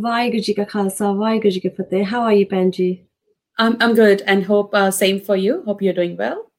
[0.00, 2.04] Vaheguru Ji Ka Khalsa, Vaheguru Ji Ki Fateh.
[2.04, 3.04] How are you, Benji?
[3.58, 5.62] I'm, I'm good and hope uh, same for you.
[5.66, 6.50] Hope you're doing well.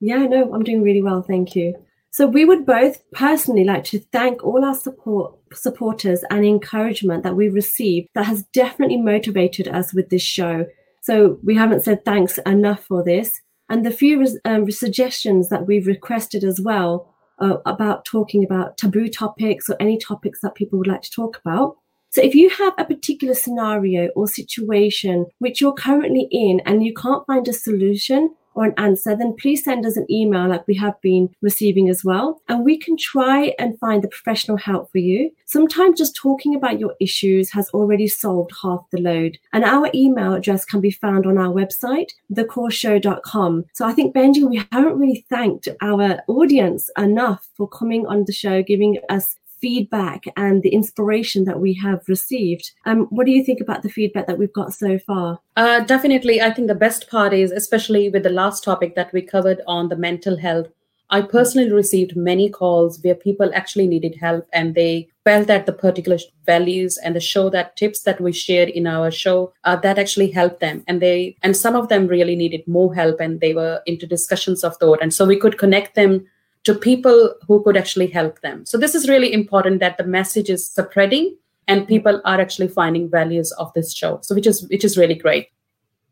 [0.00, 1.74] Yeah, no, I'm doing really well, thank you.
[2.12, 7.34] So we would both personally like to thank all our support supporters and encouragement that
[7.34, 10.66] we've received that has definitely motivated us with this show.
[11.02, 13.40] So we haven't said thanks enough for this.
[13.68, 19.08] And the few um, suggestions that we've requested as well uh, about talking about taboo
[19.08, 21.76] topics or any topics that people would like to talk about.
[22.14, 26.94] So if you have a particular scenario or situation which you're currently in and you
[26.94, 30.76] can't find a solution, or an answer, then please send us an email like we
[30.76, 32.40] have been receiving as well.
[32.48, 35.32] And we can try and find the professional help for you.
[35.44, 39.38] Sometimes just talking about your issues has already solved half the load.
[39.52, 43.64] And our email address can be found on our website, thekaurshow.com.
[43.72, 48.32] So I think, Benji, we haven't really thanked our audience enough for coming on the
[48.32, 52.72] show, giving us feedback and the inspiration that we have received.
[52.84, 55.40] Um, what do you think about the feedback that we've got so far?
[55.56, 56.42] Uh, definitely.
[56.42, 59.88] I think the best part is, especially with the last topic that we covered on
[59.88, 60.66] the mental health.
[61.08, 65.72] I personally received many calls where people actually needed help and they felt that the
[65.72, 69.98] particular values and the show that tips that we shared in our show uh, that
[69.98, 73.54] actually helped them and they and some of them really needed more help and they
[73.54, 76.26] were into discussions of thought and so we could connect them
[76.64, 78.64] to people who could actually help them.
[78.66, 81.36] So this is really important that the message is spreading
[81.68, 84.20] and people are actually finding values of this show.
[84.22, 85.48] So which is which is really great.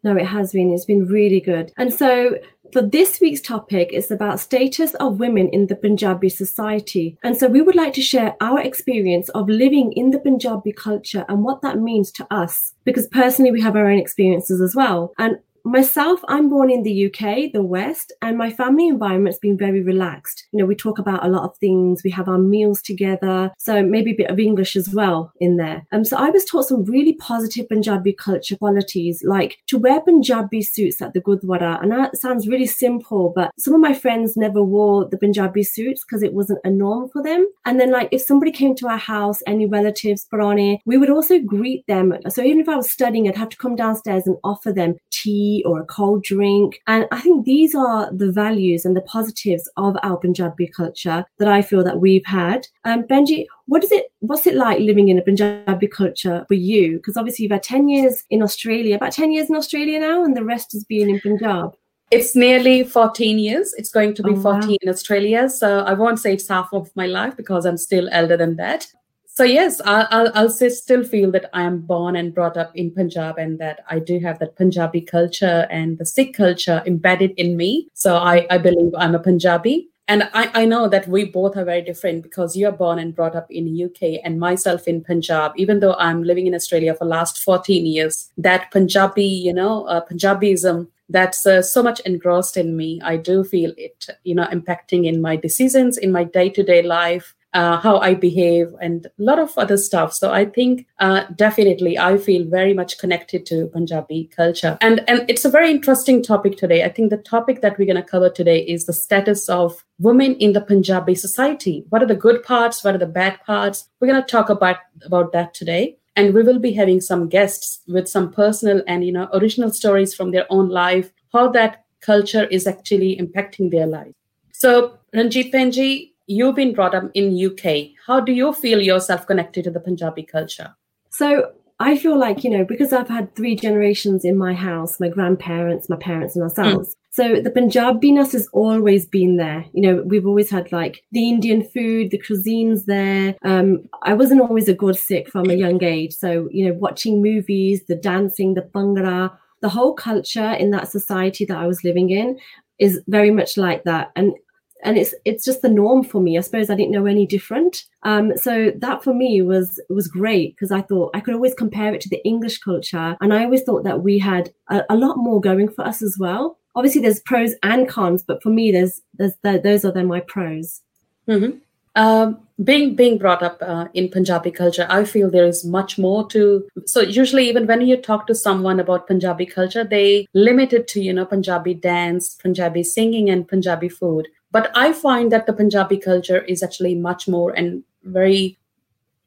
[0.05, 0.73] No, it has been.
[0.73, 1.73] It's been really good.
[1.77, 2.39] And so
[2.73, 7.19] for this week's topic is about status of women in the Punjabi society.
[7.23, 11.25] And so we would like to share our experience of living in the Punjabi culture
[11.29, 12.73] and what that means to us.
[12.85, 15.13] Because personally, we have our own experiences as well.
[15.19, 19.83] And myself, I'm born in the UK, the West, and my family environment's been very
[19.83, 20.47] relaxed.
[20.53, 23.83] You know, we talk about a lot of things, we have our meals together, so
[23.83, 25.87] maybe a bit of English as well in there.
[25.93, 30.63] Um, so I was taught some really positive Punjabi culture qualities, like to wear Punjabi
[30.63, 31.83] suits at the Gurdwara.
[31.83, 36.05] And that sounds really simple, but some of my friends never wore the Punjabi suits
[36.05, 37.47] because it wasn't a norm for them.
[37.65, 41.39] And then, like, if somebody came to our house, any relatives, Parane, we would also
[41.39, 42.15] greet them.
[42.29, 45.52] So even if I was studying, I'd have to come downstairs and offer them tea
[45.67, 46.81] or a cold drink.
[46.87, 51.49] And I think these are the values and the positives of our Punjabi culture that
[51.49, 52.67] I feel that we've had.
[52.85, 54.07] Um, Benji, what is it?
[54.21, 56.97] What's it like living in a Punjabi culture for you?
[56.97, 60.37] Because obviously you've had 10 years in Australia, about 10 years in Australia now, and
[60.37, 61.75] the rest has been in Punjab.
[62.11, 63.73] It's nearly 14 years.
[63.79, 64.77] It's going to be oh, 14 wow.
[64.83, 65.49] in Australia.
[65.49, 68.87] So I won't say it's half of my life because I'm still elder than that
[69.35, 72.71] so yes I'll, I'll, I'll say still feel that i am born and brought up
[72.75, 77.33] in punjab and that i do have that punjabi culture and the sikh culture embedded
[77.37, 77.89] in me.
[77.95, 79.89] So i, I believe i'm a punjabi.
[80.09, 83.35] And I, I know that we both are very different because you're born and brought
[83.35, 85.53] up in uk and myself in punjab.
[85.57, 90.01] Even though i'm living in australia for last 14 years that punjabi you know uh,
[90.03, 92.99] punjabism that's uh, so much engrossed in me.
[93.05, 97.79] I do feel it you know impacting in my decisions in my day-to-day life uh,
[97.79, 100.13] how I behave, and a lot of other stuff.
[100.15, 105.25] So I think uh, definitely I feel very much connected to Punjabi culture, and and
[105.29, 106.85] it's a very interesting topic today.
[106.85, 110.35] I think the topic that we're going to cover today is the status of women
[110.37, 111.85] in the Punjabi society.
[111.91, 112.83] What are the good parts?
[112.85, 113.89] What are the bad parts?
[114.01, 115.99] We're going to talk about about that today.
[116.15, 120.15] And we will be having some guests with some personal and you know original stories
[120.15, 124.15] from their own life, how that culture is actually impacting their life.
[124.53, 127.91] So Ranjit Penji, you've been brought up in UK.
[128.07, 130.75] How do you feel yourself connected to the Punjabi culture?
[131.11, 135.09] So I feel like, you know, because I've had three generations in my house, my
[135.09, 136.91] grandparents, my parents, and ourselves.
[136.91, 136.95] Mm.
[137.11, 139.67] So the Punjabiness has always been there.
[139.73, 143.35] You know, we've always had like the Indian food, the cuisines there.
[143.43, 146.15] Um, I wasn't always a good Sikh from a young age.
[146.15, 151.45] So, you know, watching movies, the dancing, the bhangra, the whole culture in that society
[151.47, 152.39] that I was living in
[152.79, 154.13] is very much like that.
[154.17, 154.35] And
[154.83, 156.37] and it's it's just the norm for me.
[156.37, 157.85] I suppose I didn't know any different.
[158.03, 161.95] Um, so that for me was was great because I thought I could always compare
[161.95, 165.17] it to the English culture, and I always thought that we had a, a lot
[165.17, 166.59] more going for us as well.
[166.75, 170.21] Obviously, there's pros and cons, but for me, there's there's the, those are then my
[170.21, 170.81] pros.
[171.29, 171.59] Mm-hmm.
[171.95, 176.27] Um, being being brought up uh, in Punjabi culture, I feel there is much more
[176.29, 176.67] to.
[176.87, 181.03] So usually, even when you talk to someone about Punjabi culture, they limit it to
[181.03, 184.29] you know Punjabi dance, Punjabi singing, and Punjabi food.
[184.53, 188.59] But I find that the Punjabi culture is actually much more and very,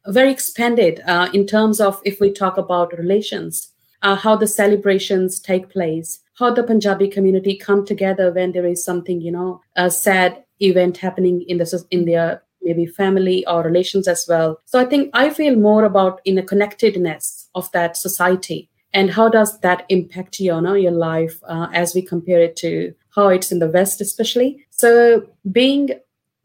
[0.06, 3.72] very expanded uh, in terms of if we talk about relations,
[4.04, 8.84] uh, how the celebrations take place, how the Punjabi community come together when there is
[8.84, 14.08] something, you know, a sad event happening in the in their maybe family or relations
[14.08, 14.60] as well.
[14.66, 19.28] So I think I feel more about in a connectedness of that society and how
[19.28, 23.52] does that impact you know your life uh, as we compare it to how it's
[23.52, 24.66] in the west especially.
[24.70, 25.90] So being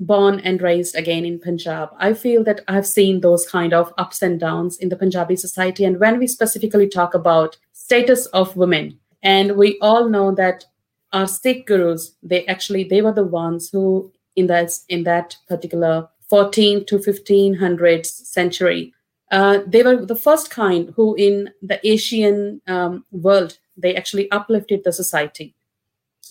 [0.00, 4.22] born and raised again in punjab i feel that i've seen those kind of ups
[4.22, 5.84] and downs in the punjabi society.
[5.84, 10.64] And when we specifically talk about status of women and we all know that
[11.12, 16.08] our sikh gurus they actually they were the ones who in that in that particular
[16.30, 18.94] 14 to 1500s century
[19.32, 24.82] uh, they were the first kind who in the asian um, world they actually uplifted
[24.84, 25.54] the society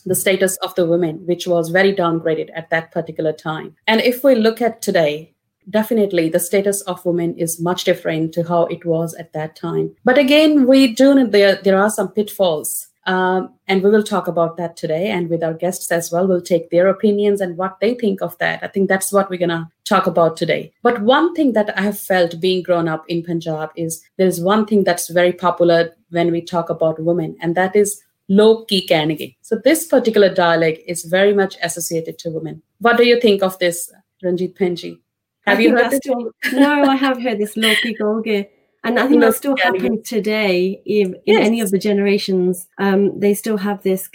[0.06, 4.24] the status of the women which was very downgraded at that particular time and if
[4.24, 5.34] we look at today
[5.70, 9.94] definitely the status of women is much different to how it was at that time
[10.04, 14.58] but again we do there there are some pitfalls um, and we will talk about
[14.58, 15.10] that today.
[15.10, 18.38] And with our guests as well, we'll take their opinions and what they think of
[18.38, 18.60] that.
[18.62, 20.72] I think that's what we're going to talk about today.
[20.84, 24.68] But one thing that I have felt being grown up in Punjab is there's one
[24.68, 29.36] thing that's very popular when we talk about women, and that is low ki kahnge.
[29.42, 32.62] So this particular dialect is very much associated to women.
[32.80, 33.92] What do you think of this,
[34.24, 35.00] Ranjit Penji?
[35.46, 36.00] Have I you heard this?
[36.04, 38.48] Still, no, I have heard this low ki golge.
[38.84, 41.46] And I think that still happens today in, in yes.
[41.46, 42.68] any of the generations.
[42.78, 44.08] Um, they still have this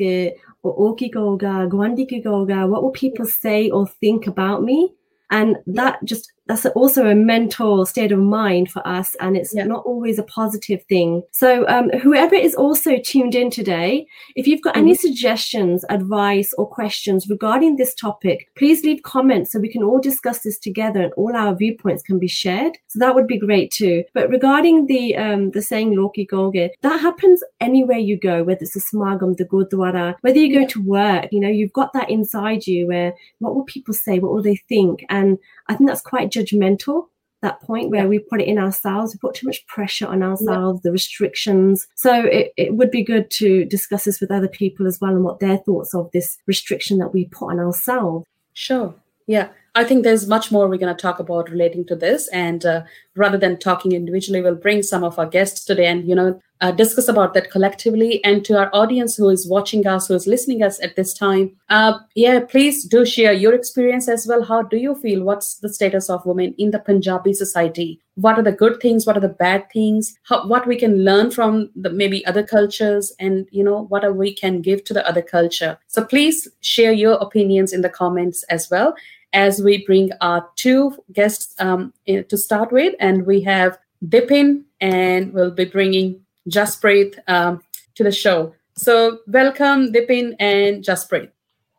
[0.64, 2.66] oki goga, guandi goga.
[2.66, 4.94] What will people say or think about me?
[5.30, 9.64] And that just that's also a mental state of mind for us and it's yeah.
[9.64, 11.22] not always a positive thing.
[11.32, 14.06] So um, whoever is also tuned in today
[14.36, 14.86] if you've got mm-hmm.
[14.86, 20.00] any suggestions advice or questions regarding this topic please leave comments so we can all
[20.00, 22.76] discuss this together and all our viewpoints can be shared.
[22.88, 24.04] So that would be great too.
[24.12, 28.76] But regarding the um, the saying loki goge that happens anywhere you go whether it's
[28.76, 32.66] a smagam the gurdwara whether you go to work you know you've got that inside
[32.66, 34.18] you where what will people say?
[34.18, 35.04] What will they think?
[35.08, 35.38] And
[35.68, 37.08] i think that's quite judgmental
[37.44, 39.14] that point where we put it in ourselves.
[39.14, 40.88] We put too much pressure on ourselves yeah.
[40.88, 41.86] the restrictions.
[41.94, 45.22] So it, it would be good to discuss this with other people as well and
[45.22, 48.26] what their thoughts of this restriction that we put on ourselves.
[48.54, 48.94] Sure.
[49.26, 49.48] Yeah.
[49.74, 52.28] I think there's much more we're going to talk about relating to this.
[52.28, 52.84] And uh,
[53.14, 56.70] rather than talking individually, we'll bring some of our guests today and, you know, uh,
[56.70, 58.24] discuss about that collectively.
[58.24, 61.54] And to our audience who is watching us, who is listening us at this time,
[61.68, 64.42] uh, yeah, please do share your experience as well.
[64.42, 65.24] How do you feel?
[65.24, 68.00] What's the status of women in the Punjabi society?
[68.14, 69.06] What are the good things?
[69.06, 70.16] What are the bad things?
[70.22, 74.34] How, what we can learn from the maybe other cultures and, you know, what we
[74.34, 75.78] can give to the other culture.
[75.88, 78.94] So please share your opinions in the comments as well
[79.34, 82.94] as we bring our two guests um, in, to start with.
[83.00, 83.76] And we have
[84.06, 87.62] Dipin and we'll be bringing Jaspreet um,
[87.94, 88.54] to the show.
[88.76, 91.30] So welcome Dipin and Jaspreet.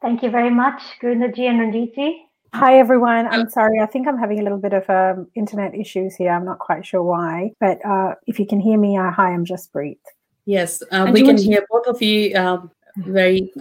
[0.01, 2.21] Thank you very much, Gurunaji and Ranjiti.
[2.53, 3.27] Hi everyone.
[3.27, 3.81] I'm sorry.
[3.81, 6.31] I think I'm having a little bit of um, internet issues here.
[6.31, 9.45] I'm not quite sure why, but uh, if you can hear me, uh, hi, I'm
[9.45, 9.97] Jaspreet.
[10.45, 12.33] Yes, uh, we can hear both of you.
[12.37, 13.51] Um, very,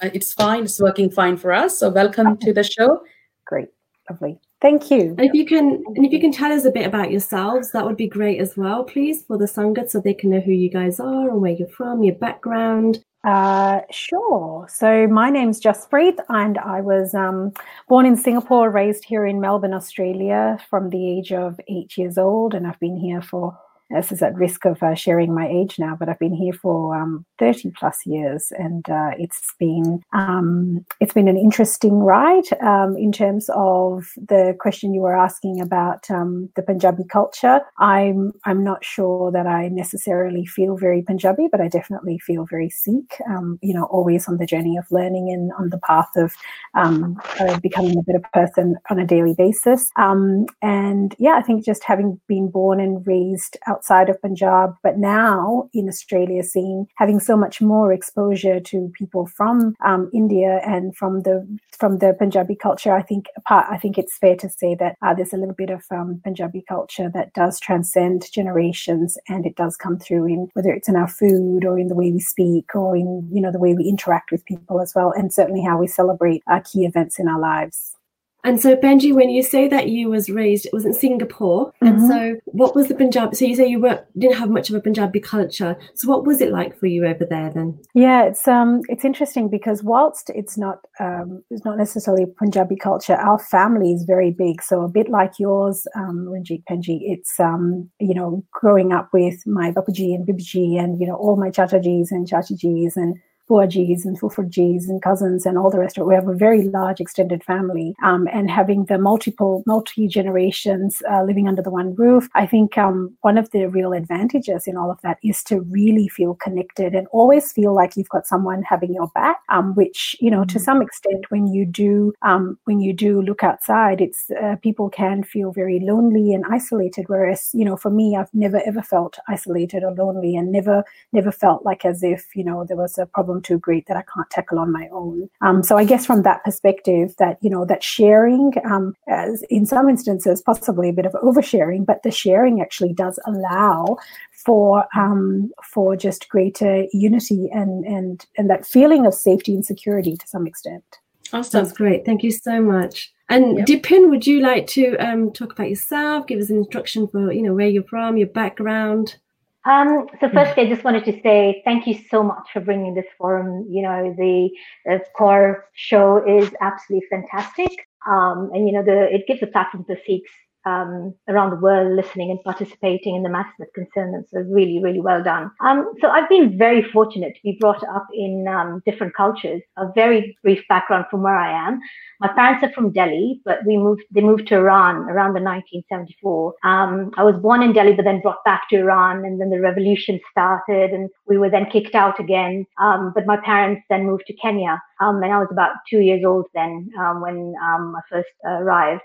[0.00, 0.64] it's fine.
[0.64, 1.78] It's working fine for us.
[1.78, 2.46] So welcome okay.
[2.46, 3.02] to the show.
[3.44, 3.68] Great.
[4.10, 4.38] Lovely.
[4.60, 5.14] Thank you.
[5.18, 7.84] And if you can and if you can tell us a bit about yourselves, that
[7.84, 10.70] would be great as well, please, for the Sangat so they can know who you
[10.70, 13.04] guys are and where you're from, your background.
[13.24, 14.66] Uh, sure.
[14.70, 17.52] So my name's Jaspreet, and I was um,
[17.88, 22.54] born in Singapore, raised here in Melbourne, Australia, from the age of eight years old,
[22.54, 23.58] and I've been here for
[23.90, 26.96] this is at risk of uh, sharing my age now, but I've been here for
[26.96, 32.96] um, 30 plus years, and uh, it's been um, it's been an interesting ride um,
[32.96, 37.60] in terms of the question you were asking about um, the Punjabi culture.
[37.78, 42.68] I'm I'm not sure that I necessarily feel very Punjabi, but I definitely feel very
[42.68, 43.20] Sikh.
[43.28, 46.34] Um, you know, always on the journey of learning and on the path of
[46.74, 49.90] um, uh, becoming a better person on a daily basis.
[49.96, 54.98] and yeah, I think just having been born and raised out outside of Punjab, but
[54.98, 60.96] now in Australia, seeing having so much more exposure to people from um, India and
[60.96, 61.46] from the
[61.78, 65.32] from the Punjabi culture, I think I think it's fair to say that uh, there's
[65.32, 69.98] a little bit of um, Punjabi culture that does transcend generations, and it does come
[69.98, 73.28] through in whether it's in our food or in the way we speak or in
[73.32, 76.42] you know the way we interact with people as well, and certainly how we celebrate
[76.48, 77.97] our key events in our lives.
[78.44, 81.72] And so, Benji, when you say that you was raised, it was in Singapore.
[81.82, 81.86] Mm-hmm.
[81.86, 83.34] And so, what was the Punjab?
[83.34, 85.76] So you say you were didn't have much of a Punjabi culture.
[85.94, 87.78] So, what was it like for you over there then?
[87.94, 93.14] Yeah, it's um, it's interesting because whilst it's not um, it's not necessarily Punjabi culture,
[93.14, 94.62] our family is very big.
[94.62, 99.46] So a bit like yours, um, Ranjit Penji, it's um, you know, growing up with
[99.46, 103.18] my Bapuji and Bibiji and you know all my Chachajis and Chachijis and
[103.48, 106.06] Fuajis and Fufurjis and cousins and all the rest of it.
[106.06, 107.94] We have a very large extended family.
[108.02, 112.76] Um, and having the multiple, multi generations uh, living under the one roof, I think
[112.76, 116.94] um, one of the real advantages in all of that is to really feel connected
[116.94, 120.58] and always feel like you've got someone having your back, um, which, you know, to
[120.58, 120.64] mm.
[120.64, 125.22] some extent, when you do, um, when you do look outside, it's uh, people can
[125.22, 127.06] feel very lonely and isolated.
[127.08, 131.32] Whereas, you know, for me, I've never ever felt isolated or lonely and never, never
[131.32, 134.28] felt like as if, you know, there was a problem too great that I can't
[134.30, 135.28] tackle on my own.
[135.40, 139.66] Um, so I guess from that perspective that, you know, that sharing, um, as in
[139.66, 143.96] some instances, possibly a bit of oversharing, but the sharing actually does allow
[144.44, 150.16] for um, for just greater unity and and and that feeling of safety and security
[150.16, 150.84] to some extent.
[151.32, 151.62] Awesome.
[151.62, 152.06] That's great.
[152.06, 153.12] Thank you so much.
[153.28, 153.66] And yep.
[153.66, 156.26] Dipin, would you like to um, talk about yourself?
[156.26, 159.16] Give us an instruction for you know where you're from, your background.
[159.64, 163.06] Um, so firstly, I just wanted to say thank you so much for bringing this
[163.18, 163.66] forum.
[163.68, 164.50] You know, the,
[164.84, 167.70] the Kaur Show is absolutely fantastic.
[168.08, 170.30] Um, and you know, the it gives a platform to Sikhs
[170.68, 174.24] um, around the world listening and participating in the matters that concern them.
[174.30, 175.50] So really, really well done.
[175.60, 179.62] Um, so I've been very fortunate to be brought up in um, different cultures.
[179.76, 181.80] A very brief background from where I am.
[182.20, 184.02] My parents are from Delhi, but we moved.
[184.10, 186.54] They moved to Iran around the 1974.
[186.64, 189.60] Um, I was born in Delhi, but then brought back to Iran, and then the
[189.60, 192.66] revolution started, and we were then kicked out again.
[192.78, 196.24] Um, but my parents then moved to Kenya, um, and I was about two years
[196.24, 199.02] old then when I first arrived.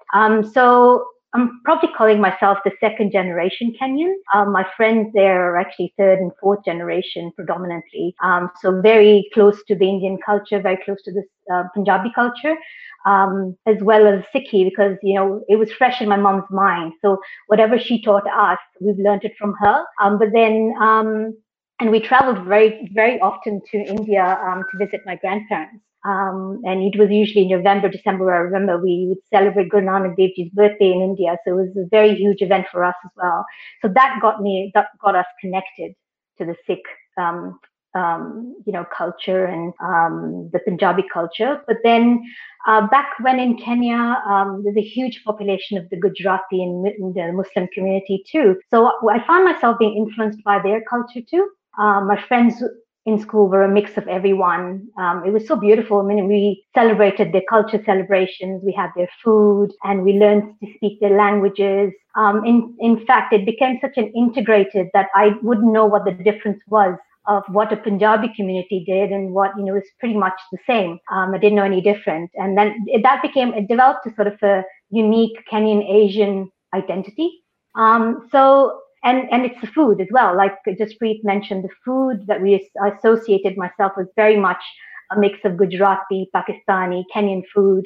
[0.54, 4.14] so I'm probably calling myself the second generation Kenyan.
[4.34, 8.16] Um, my friends there are actually third and fourth generation predominantly.
[8.24, 11.24] Um, so very close to the Indian culture, very close to the
[11.54, 12.56] uh, Punjabi culture.
[13.06, 16.94] Um, as well as Sikhi, because you know it was fresh in my mom's mind.
[17.02, 19.84] So whatever she taught us, we've learned it from her.
[20.02, 21.36] Um, but then, um,
[21.82, 25.84] and we traveled very, very often to India um, to visit my grandparents.
[26.06, 28.34] Um, and it was usually November, December.
[28.34, 31.78] I remember we would celebrate Guru Nanak Dev Ji's birthday in India, so it was
[31.78, 33.46] a very huge event for us as well.
[33.82, 35.94] So that got me, that got us connected
[36.38, 36.84] to the Sikh,
[37.18, 37.58] um,
[37.96, 41.62] um, you know, culture and um, the Punjabi culture.
[41.68, 42.22] But then
[42.68, 47.32] uh, back when in Kenya, um, there's a huge population of the Gujarati and the
[47.34, 48.60] Muslim community too.
[48.72, 51.50] So I found myself being influenced by their culture too.
[51.78, 52.62] Uh, my friends
[53.06, 54.88] in school were a mix of everyone.
[54.98, 56.00] Um, it was so beautiful.
[56.00, 58.64] I mean, we celebrated their culture celebrations.
[58.64, 61.92] We had their food and we learned to speak their languages.
[62.16, 66.12] Um, in, in fact, it became such an integrated that I wouldn't know what the
[66.12, 70.34] difference was of what a Punjabi community did and what, you know, was pretty much
[70.52, 71.00] the same.
[71.12, 72.32] Um, I didn't know any different.
[72.36, 77.44] And then it, that became, it developed a sort of a unique Kenyan Asian identity.
[77.76, 80.36] Um, so and and it's the food as well.
[80.36, 84.62] Like just Jaspreet mentioned, the food that we associated myself with very much
[85.12, 87.86] a mix of Gujarati, Pakistani, Kenyan food.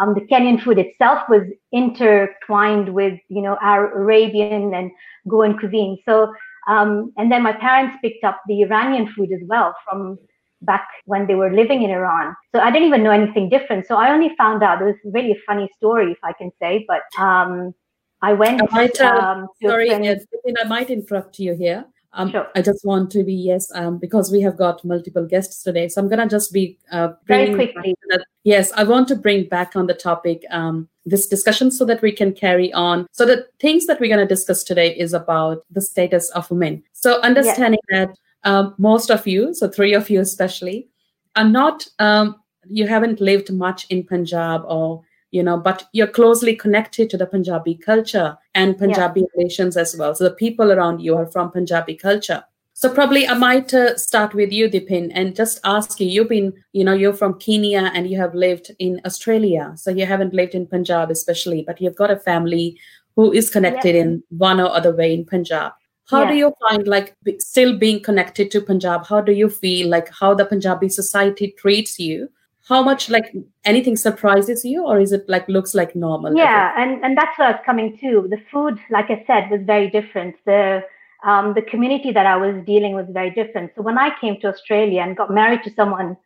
[0.00, 4.90] Um, the Kenyan food itself was intertwined with you know our Arabian and
[5.28, 5.98] Goan cuisine.
[6.06, 6.32] So
[6.68, 10.18] um, and then my parents picked up the Iranian food as well from
[10.62, 12.34] back when they were living in Iran.
[12.54, 13.86] So I didn't even know anything different.
[13.86, 16.86] So I only found out it was really a funny story, if I can say,
[16.86, 17.74] but um,
[18.22, 18.62] I went.
[18.62, 20.24] I might, uh, um, sorry, yes,
[20.60, 21.84] I might interrupt you here.
[22.14, 22.46] Um, sure.
[22.54, 26.00] I just want to be yes, um, because we have got multiple guests today, so
[26.00, 27.94] I'm gonna just be uh, very quickly.
[28.10, 32.02] That, yes, I want to bring back on the topic um, this discussion so that
[32.02, 33.06] we can carry on.
[33.12, 36.82] So the things that we're gonna discuss today is about the status of women.
[36.92, 38.08] So understanding yes.
[38.08, 40.88] that um, most of you, so three of you especially,
[41.34, 42.36] are not um,
[42.68, 45.02] you haven't lived much in Punjab or
[45.32, 49.26] you know but you're closely connected to the punjabi culture and punjabi yeah.
[49.36, 52.42] relations as well so the people around you are from punjabi culture
[52.74, 56.52] so probably i might uh, start with you dipin and just ask you you've been
[56.72, 60.54] you know you're from kenya and you have lived in australia so you haven't lived
[60.54, 62.78] in punjab especially but you've got a family
[63.16, 64.02] who is connected yeah.
[64.02, 65.72] in one or other way in punjab
[66.12, 66.30] how yeah.
[66.30, 70.34] do you find like still being connected to punjab how do you feel like how
[70.34, 72.28] the punjabi society treats you
[72.68, 77.04] how much like anything surprises you or is it like looks like normal yeah and
[77.04, 80.34] and that's where i was coming to the food like i said was very different
[80.46, 80.82] the
[81.24, 84.40] um, the community that i was dealing with was very different so when i came
[84.40, 86.16] to australia and got married to someone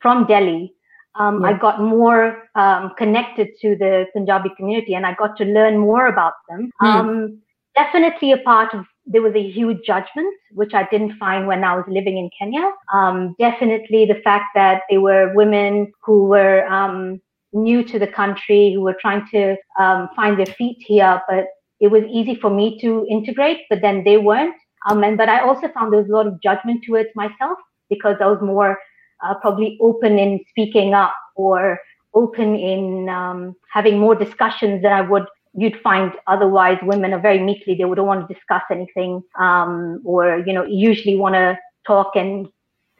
[0.00, 0.74] from delhi
[1.14, 1.48] um, yeah.
[1.48, 6.06] I got more um, connected to the Punjabi community and I got to learn more
[6.06, 6.70] about them.
[6.80, 7.38] Mm.
[7.74, 11.74] definitely a part of there was a huge judgment, which I didn't find when I
[11.74, 12.70] was living in Kenya.
[12.92, 17.20] Um, definitely the fact that they were women who were um,
[17.52, 21.46] new to the country, who were trying to um, find their feet here, but
[21.80, 24.54] it was easy for me to integrate, but then they weren't.
[24.88, 27.58] Um, and but I also found there was a lot of judgment towards myself
[27.90, 28.78] because I was more
[29.24, 31.78] uh, probably open in speaking up or
[32.14, 37.38] open in um, having more discussions than I would you'd find otherwise women are very
[37.38, 42.16] meekly they wouldn't want to discuss anything um, or you know usually want to talk
[42.16, 42.48] and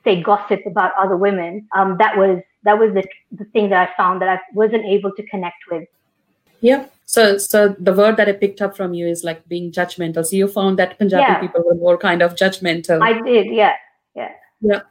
[0.04, 1.68] say gossip about other women.
[1.76, 5.12] Um, that was that was the, the thing that i found that i wasn't able
[5.12, 5.88] to connect with.
[6.60, 6.86] Yeah.
[7.06, 10.24] So so the word that i picked up from you is like being judgmental.
[10.24, 11.40] So you found that punjabi Yeah.
[11.40, 13.02] people were more kind of judgmental.
[13.02, 13.74] I did yeah
[14.14, 14.32] yeah.
[14.60, 14.82] Yeah.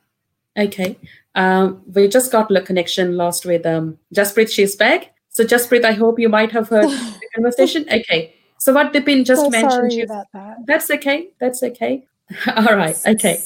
[0.58, 0.98] Okay.
[1.34, 4.50] Um, we just got a connection lost with um, Jaspreet.
[4.50, 5.11] She's back.
[5.32, 6.90] So Jaspreet, I hope you might have heard
[7.22, 7.86] the conversation.
[7.92, 8.36] Okay.
[8.60, 10.58] So what Dipin just so mentioned, about that.
[10.68, 11.30] that's okay.
[11.40, 12.06] That's okay.
[12.56, 12.96] All right.
[13.08, 13.42] Okay.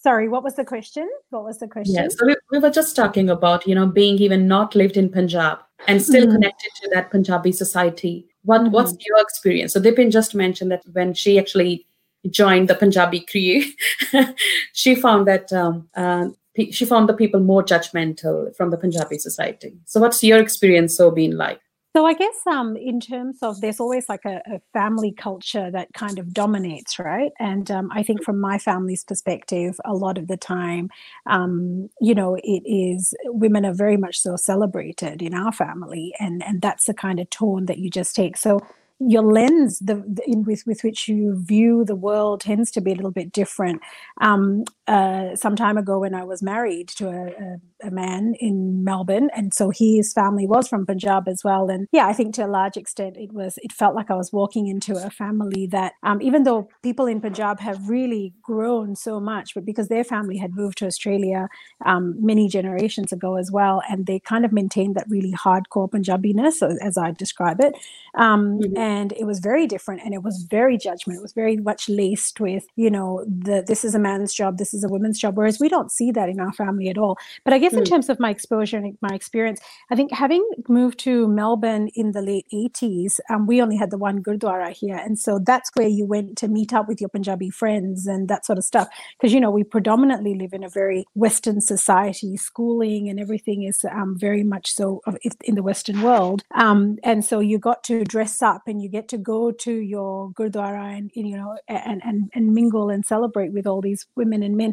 [0.00, 1.08] Sorry, what was the question?
[1.30, 1.94] What was the question?
[1.94, 2.08] Yeah.
[2.08, 5.58] So we, we were just talking about, you know, being even not lived in Punjab
[5.86, 6.32] and still Mhm.
[6.32, 8.26] connected to that Punjabi society.
[8.44, 8.70] What Mhm.
[8.72, 9.72] what's your experience?
[9.72, 11.86] So Dipin just mentioned that when she actually
[12.30, 13.62] joined the Punjabi crew,
[14.72, 16.28] she found that um, uh,
[16.70, 19.76] she found the people more judgmental from the Punjabi society.
[19.84, 21.60] So what's your experience so been like?
[21.96, 25.94] So I guess um, in terms of there's always like a, a family culture that
[25.94, 27.32] kind of dominates, right?
[27.38, 30.90] And um, I think from my family's perspective, a lot of the time,
[31.24, 36.44] um, you know, it is women are very much so celebrated in our family, and
[36.44, 38.36] and that's the kind of tone that you just take.
[38.36, 38.60] So
[38.98, 42.92] your lens the, the in with, with which you view the world tends to be
[42.92, 43.82] a little bit different
[44.20, 48.84] um, uh, some time ago when i was married to a, a, a man in
[48.84, 52.44] melbourne and so his family was from punjab as well and yeah i think to
[52.44, 55.92] a large extent it was it felt like i was walking into a family that
[56.02, 60.36] um, even though people in punjab have really grown so much but because their family
[60.36, 61.48] had moved to australia
[61.84, 66.62] um, many generations ago as well and they kind of maintained that really hardcore punjabiness
[66.62, 67.74] as, as i describe it
[68.14, 68.78] um, Mhm.
[68.78, 72.40] and it was very different and it was very judgment it was very much laced
[72.40, 75.58] with you know the this is a man's job this is a woman's job whereas
[75.58, 77.16] we don't see that in our family at all.
[77.44, 77.88] But i guess in Mm.
[77.92, 82.22] terms of my exposure and my experience i think having moved to melbourne in the
[82.22, 84.96] late 80s um, we only had the one gurdwara here.
[84.96, 88.44] And so that's where you went to meet up with your punjabi friends and that
[88.44, 88.88] sort of stuff.
[89.18, 92.36] Because you know we predominantly live in a very western society.
[92.36, 95.00] Schooling and everything is um, very much so
[95.44, 96.42] in the western world.
[96.54, 100.30] Um, and so you got to dress up and you get to go to your
[100.30, 104.56] gurdwara and you know and and, and mingle and celebrate with all these women and
[104.56, 104.65] men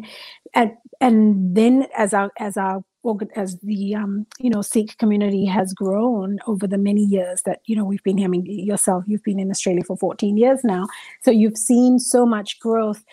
[0.54, 2.82] and and then as our as our
[3.36, 7.76] as the um, you know Sikh community has grown over the many years that you
[7.76, 8.26] know we've been here.
[8.26, 10.86] I mean, yourself, you've been in Australia for 14 years now,
[11.22, 13.04] so you've seen so much growth.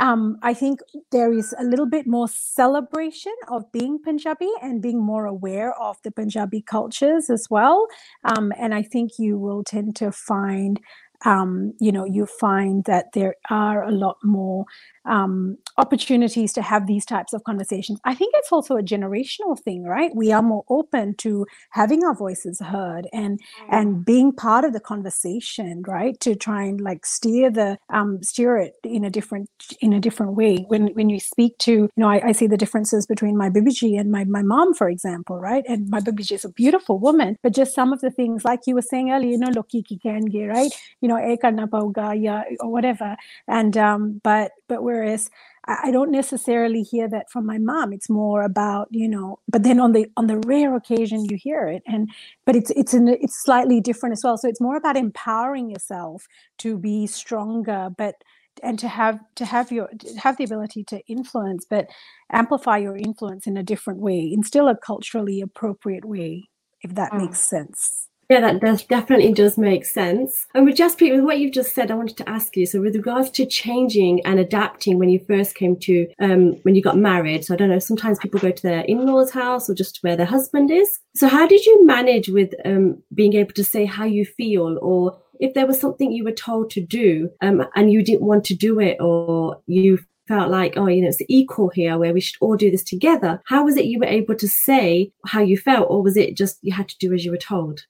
[0.00, 5.00] Um, I think there is a little bit more celebration of being Punjabi and being
[5.02, 7.86] more aware of the Punjabi cultures as well.
[8.24, 10.78] Um, and I think you will tend to find,
[11.24, 14.64] um, you know, you find that there are a lot more
[15.04, 17.98] um, opportunities to have these types of conversations.
[18.04, 20.14] I think it's also a generational thing, right?
[20.14, 24.80] We are more open to having our voices heard and and being part of the
[24.80, 26.18] conversation, right?
[26.20, 29.48] To try and like steer the um, steer it in a different
[29.80, 30.64] in a different way.
[30.68, 33.98] When when you speak to, you know, I, I see the differences between my Bibiji
[33.98, 35.64] and my my mom, for example, right?
[35.68, 38.74] And my Bibiji is a beautiful woman, but just some of the things, like you
[38.74, 40.72] were saying earlier, you know, loki ki kenge, right?
[41.00, 43.16] You know, "Eh karna pauga," yeah, or whatever.
[43.48, 45.30] And um, but but whereas
[45.68, 47.94] I don't necessarily hear that from my mom.
[47.94, 49.40] It's more about you know.
[49.48, 52.10] But then on the on the rare occasion you hear it, and
[52.46, 54.38] but it's it's in it's slightly different as well.
[54.38, 56.28] So it's more about empowering yourself
[56.60, 58.16] to be stronger, but
[58.64, 61.88] and to have to have your to have the ability to influence, but
[62.32, 66.50] amplify your influence in a different way, in still a culturally appropriate way,
[66.82, 67.16] if that Mm.
[67.16, 68.07] makes sense.
[68.28, 70.46] Yeah, that does definitely does make sense.
[70.54, 72.66] And with just with what you've just said, I wanted to ask you.
[72.66, 76.82] So, with regards to changing and adapting when you first came to um, when you
[76.82, 77.78] got married, so I don't know.
[77.78, 80.98] Sometimes people go to their in-laws' house or just where their husband is.
[81.16, 85.18] So, how did you manage with um, being able to say how you feel, or
[85.40, 88.54] if there was something you were told to do um, and you didn't want to
[88.54, 92.36] do it, or you felt like, oh, you know, it's equal here where we should
[92.42, 93.40] all do this together.
[93.46, 96.58] How was it you were able to say how you felt, or was it just
[96.60, 97.84] you had to do as you were told?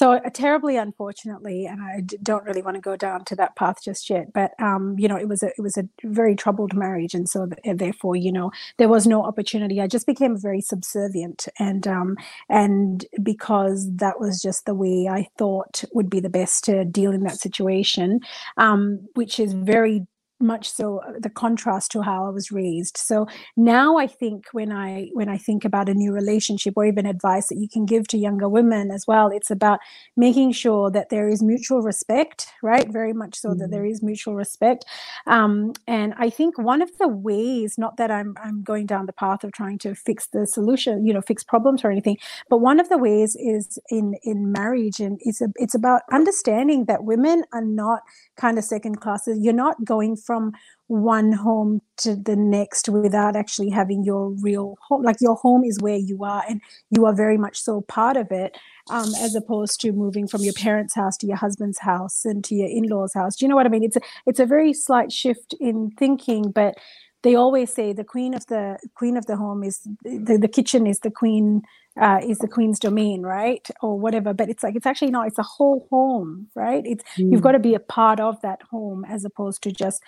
[0.00, 3.54] So uh, terribly, unfortunately, and I d- don't really want to go down to that
[3.54, 4.32] path just yet.
[4.32, 7.46] But um, you know, it was a it was a very troubled marriage, and so
[7.46, 9.78] th- therefore, you know, there was no opportunity.
[9.78, 12.16] I just became very subservient, and um,
[12.48, 17.12] and because that was just the way I thought would be the best to deal
[17.12, 18.20] in that situation,
[18.56, 20.06] um, which is very
[20.40, 22.96] much so uh, the contrast to how I was raised.
[22.96, 23.26] So
[23.56, 27.48] now I think when I when I think about a new relationship or even advice
[27.48, 29.80] that you can give to younger women as well, it's about
[30.16, 32.88] making sure that there is mutual respect, right?
[32.90, 33.58] Very much so mm-hmm.
[33.58, 34.06] that there mm-hmm.
[34.06, 34.84] mutual respect.
[35.26, 39.12] Um, and I think one of the ways, not that I'm I'm going down the
[39.12, 42.80] path of trying to fix the solution, you know, fix problems or anything, but one
[42.80, 47.44] of the ways is in in marriage, and it's a, it's about understanding that women
[47.52, 48.02] are not
[48.40, 49.38] kind of second classes.
[49.40, 50.52] You're not going from
[50.86, 55.02] one home to the next without actually having your real home.
[55.02, 58.32] Like your home is where you are, and you are very much so part of
[58.32, 58.56] it,
[58.90, 62.54] um, as opposed to moving from your parents' house to your husband's house and to
[62.54, 63.36] your in-laws' house.
[63.36, 63.84] Do you know what I mean?
[63.84, 66.74] It's a, it's a very slight shift in thinking, but
[67.22, 70.86] they always say the queen of the queen of the home is the, the kitchen
[70.86, 71.62] is the queen
[72.00, 73.68] uh, is the queen's domain right?
[73.82, 74.32] Or whatever.
[74.32, 76.82] But it's like it's actually not it's a whole home right?
[76.86, 77.32] It's mm.
[77.32, 80.02] you've got to be a part of that home as opposed to just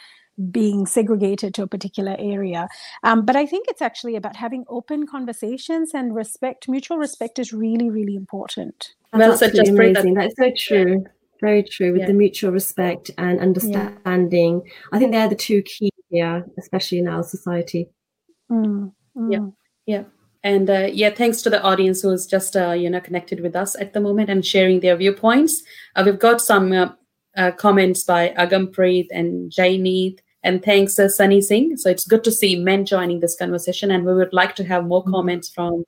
[0.51, 2.67] being segregated to a particular area.
[3.03, 7.53] Um, but i think it's actually about having open conversations and respect mutual respect is
[7.53, 8.95] really really important.
[9.13, 10.15] Well said just amazing.
[10.15, 10.33] that.
[10.39, 11.05] that's so true.
[11.43, 11.91] Very true.
[11.91, 12.07] With yeah.
[12.07, 14.63] the mutual respect and understanding.
[14.65, 14.73] Yeah.
[14.93, 17.89] i think they're the two key yeah especially in our society.
[18.51, 19.33] Mm, mm.
[19.33, 19.47] yeah
[19.87, 20.05] yeah.
[20.45, 23.75] And uh, yeah thanks to the audience who's just uh, you know connected with us
[23.81, 25.63] at the moment and sharing their viewpoints.
[25.97, 26.91] Uh, we've got some uh,
[27.37, 31.77] uh, comments by agampreet and jaineet and thanks uh, sunny singh.
[31.77, 33.93] So it's good to see men joining this conversation.
[33.93, 35.13] And we would like to have more mm-hmm.
[35.13, 35.85] comments from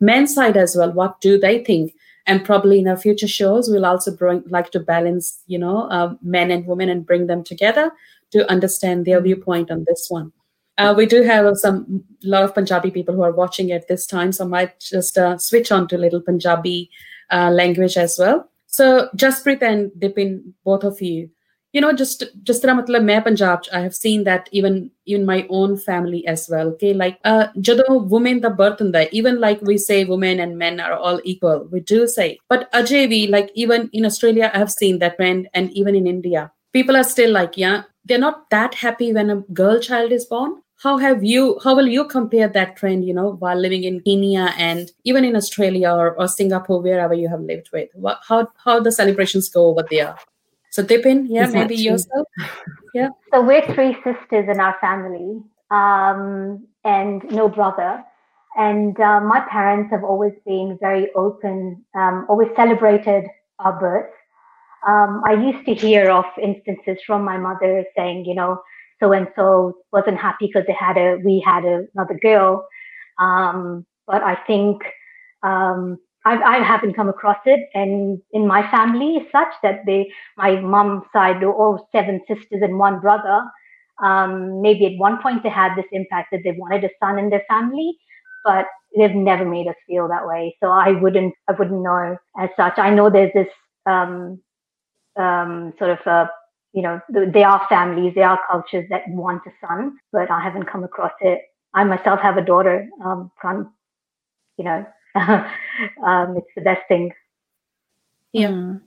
[0.00, 0.90] men's side as well.
[0.90, 1.94] What do they think?
[2.26, 6.50] And probably in our future shows we'll also bring, like to balance you know men
[6.50, 7.90] and women and bring them together
[8.32, 10.32] to understand their viewpoint on this one.
[10.78, 14.30] Uh, we do have some lot of Punjabi people who are watching at this time,
[14.30, 16.90] so I might just uh, switch on to little Punjabi
[17.30, 18.48] uh, language as well.
[18.66, 21.30] So Jaspreet and Dipin, both of you,
[21.72, 25.46] you know, just just that matlab main Punjab, I have seen that even in my
[25.50, 26.68] own family as well.
[26.68, 30.80] Okay, like uh, jado women the birth hunda, even like we say women and men
[30.80, 34.70] are all equal, we do say, but Ajay, we like even in Australia, I have
[34.70, 38.74] seen that trend, and even in India, people are still like, yeah, they're not that
[38.74, 40.62] happy when a girl child is born.
[40.82, 44.54] How have you how will you compare that trend you know while living in kenya
[44.56, 47.88] and even in australia or, or singapore wherever you have lived with?
[47.94, 50.16] What, how how the celebrations go over there?
[50.70, 51.60] So dipin yeah exactly.
[51.60, 52.26] maybe yourself.
[52.94, 53.08] Yeah.
[53.32, 58.02] So we're three sisters in our family um, and no brother.
[58.56, 63.24] And uh, my parents have always been very open um, always celebrated
[63.58, 64.10] our birth
[64.86, 68.60] um, I used to hear of instances from my mother saying, you know,
[69.00, 72.66] so and so wasn't happy because they had a we had a, another girl.
[73.18, 74.82] Um, but I think
[75.42, 80.10] um, I, I, haven't come across it, and in my family, is such that they,
[80.36, 83.42] my mom's side, all seven sisters and one brother.
[84.02, 87.30] Um, maybe at one point they had this impact that they wanted a son in
[87.30, 87.96] their family,
[88.44, 90.56] but they've never made us feel that way.
[90.62, 92.78] So I wouldn't, I wouldn't know as such.
[92.78, 93.48] I know there's this
[93.86, 94.40] um,
[95.18, 96.26] um, sort of uh,
[96.72, 100.64] you know they are families they are cultures that want a son but i haven't
[100.70, 101.40] come across it.
[101.74, 103.68] I myself have a daughter um can't
[104.56, 107.12] you know um it's the best thing.
[108.32, 108.50] Yeah.
[108.50, 108.80] Mm.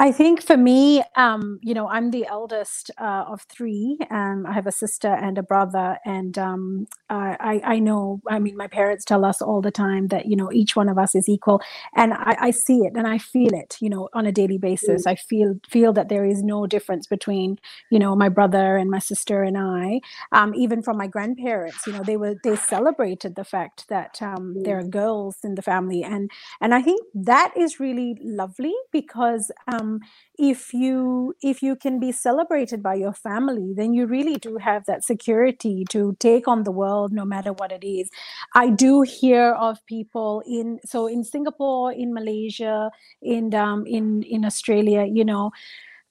[0.00, 3.98] I think for me, um, you know, I'm the eldest uh, of three.
[4.12, 8.20] Um, I have a sister and a brother, and um, I, I, know.
[8.28, 10.98] I mean, my parents tell us all the time that you know each one of
[10.98, 11.60] us is equal,
[11.96, 13.76] and I, I see it and I feel it.
[13.80, 15.10] You know, on a daily basis, mm.
[15.10, 17.58] I feel feel that there is no difference between
[17.90, 20.00] you know my brother and my sister and I.
[20.30, 24.54] Um, even from my grandparents, you know, they were they celebrated the fact that um,
[24.54, 24.64] mm.
[24.64, 26.30] there are girls in the family, and
[26.60, 29.50] and I think that is really lovely because.
[29.66, 30.00] Um, um,
[30.38, 34.84] if you if you can be celebrated by your family then you really do have
[34.86, 38.10] that security to take on the world no matter what it is.
[38.54, 42.90] I do hear of people in so in singapore in malaysia
[43.22, 45.50] in um, in in australia you know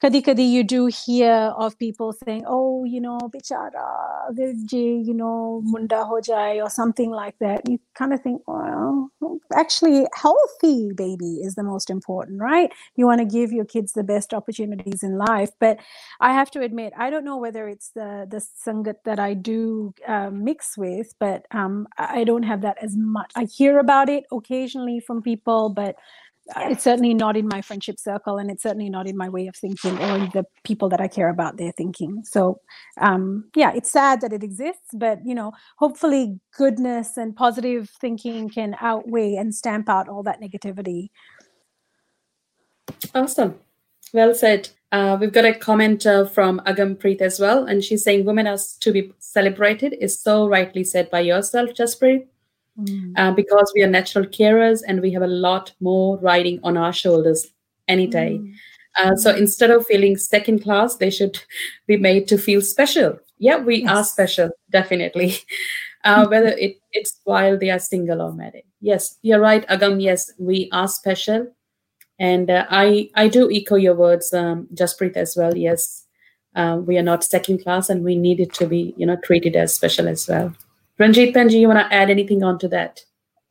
[0.02, 5.62] kadi kadi you do hear of people saying oh you know bichara virji, you know
[5.66, 7.68] munda ho jaye or something like that.
[7.70, 9.10] You kind of think well
[9.56, 12.72] actually healthy baby is the most important right?
[12.96, 15.52] You want to give your kids the best opportunities in life.
[15.60, 15.80] But
[16.22, 19.94] i have to admit i don't know whether it's the the sangat that i do
[20.08, 23.32] uh, mix with but um, i don't have that as much.
[23.36, 25.96] I hear about it occasionally from people but.
[26.58, 29.56] It's certainly not in my friendship circle and it's certainly not in my way of
[29.56, 32.24] thinking or the people that i care about their thinking.
[32.24, 32.60] So
[33.00, 38.50] um, yeah it's sad that it exists but you know hopefully goodness and positive thinking
[38.50, 41.10] can outweigh and stamp out all that negativity.
[43.14, 43.60] Awesome.
[44.14, 44.70] Well said.
[44.90, 48.48] Uh, we've got a comment uh, from Agam Preet as well, and she's saying women
[48.48, 52.26] are to be celebrated is so rightly said by yourself, Jaspreet,
[52.80, 53.14] mm.
[53.18, 56.94] uh, because we are natural carers and we have a lot more riding on our
[56.94, 57.48] shoulders
[57.88, 58.40] any day.
[58.42, 58.54] Mm.
[58.98, 61.40] Uh, so instead of feeling second class, they should
[61.86, 63.18] be made to feel special.
[63.38, 63.92] Yeah, we yes.
[63.92, 65.36] are special, definitely.
[66.04, 68.66] Uh, whether it, it's while they are single or married.
[68.82, 70.02] Yes, you're right, Agam.
[70.02, 71.48] Yes, we are special
[72.20, 75.56] and uh, I I do echo your words, um, Jaspreet, as well.
[75.56, 76.06] Yes,
[76.56, 79.74] uh, we are not second class, and we needed to be you know treated as
[79.74, 80.54] special as well.
[81.00, 83.02] Ranjit Penji, you want to add anything on to that?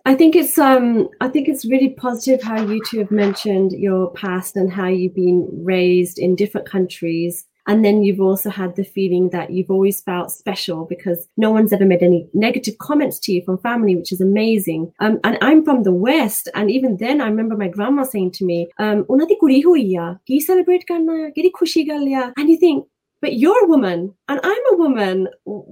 [0.05, 4.13] I think it's um I think it's really positive how you two have mentioned your
[4.13, 8.85] past and how you've been raised in different countries and then you've also had the
[8.85, 13.33] feeling that you've always felt special because no one's ever made any negative comments to
[13.33, 14.93] you from family, which is amazing.
[15.01, 16.49] Um, and I'm from the West.
[16.55, 22.57] And even then, I remember my grandma saying to me, um, ki celebrate And you
[22.57, 22.87] think,
[23.21, 25.29] but you're a woman and I'm a woman.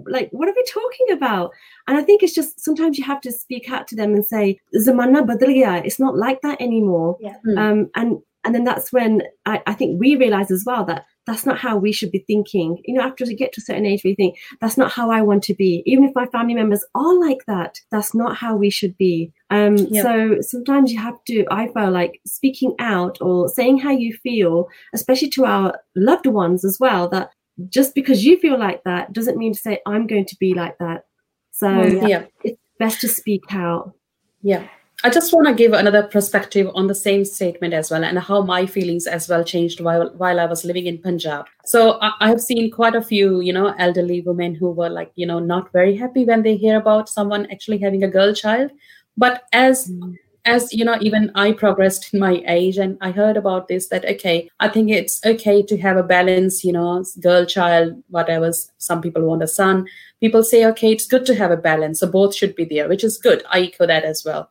[0.06, 1.50] Like, what are we talking about?
[1.86, 4.58] And I think it's just sometimes you have to speak out to them and say,
[4.76, 5.82] Zamana badal gaya.
[5.84, 7.16] It's not like that anymore.
[7.20, 7.36] Yeah.
[7.56, 11.46] Um, and and then that's when I, I think we realize as well that that's
[11.46, 12.82] not how we should be thinking.
[12.84, 15.22] You know, after we get to a certain age, we think that's not how I
[15.22, 15.82] want to be.
[15.86, 19.32] Even if my family members are like that, that's not how we should be.
[19.50, 19.76] Um.
[19.76, 24.68] So sometimes you have to, I feel like speaking out or saying how you feel,
[24.92, 27.30] especially to our loved ones as well, that
[27.68, 30.78] just because you feel like that doesn't mean to say I'm going to be like
[30.78, 31.06] that.
[31.52, 32.24] So yeah.
[32.42, 33.94] it's best to speak out.
[34.42, 34.66] Yeah.
[35.04, 38.40] I just want to give another perspective on the same statement as well and how
[38.40, 41.44] my feelings as well changed while, while I was living in Punjab.
[41.66, 45.12] So I, I have seen quite a few, you know, elderly women who were like,
[45.14, 48.70] you know, not very happy when they hear about someone actually having a girl child.
[49.14, 50.16] But as mm.
[50.46, 54.06] as you know, even I progressed in my age and I heard about this that
[54.06, 58.52] okay, I think it's okay to have a balance, you know, girl child, whatever.
[58.78, 59.86] Some people want a son.
[60.20, 62.00] People say, okay, it's good to have a balance.
[62.00, 63.44] So both should be there, which is good.
[63.50, 64.48] I echo that as well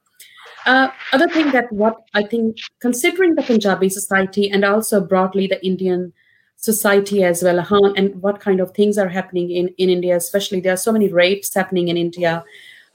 [0.65, 5.63] uh, other thing that what I think, considering the Punjabi society and also broadly the
[5.65, 6.13] Indian
[6.55, 7.59] society as well,
[7.95, 11.09] and what kind of things are happening in, in India, especially there are so many
[11.09, 12.43] rapes happening in India.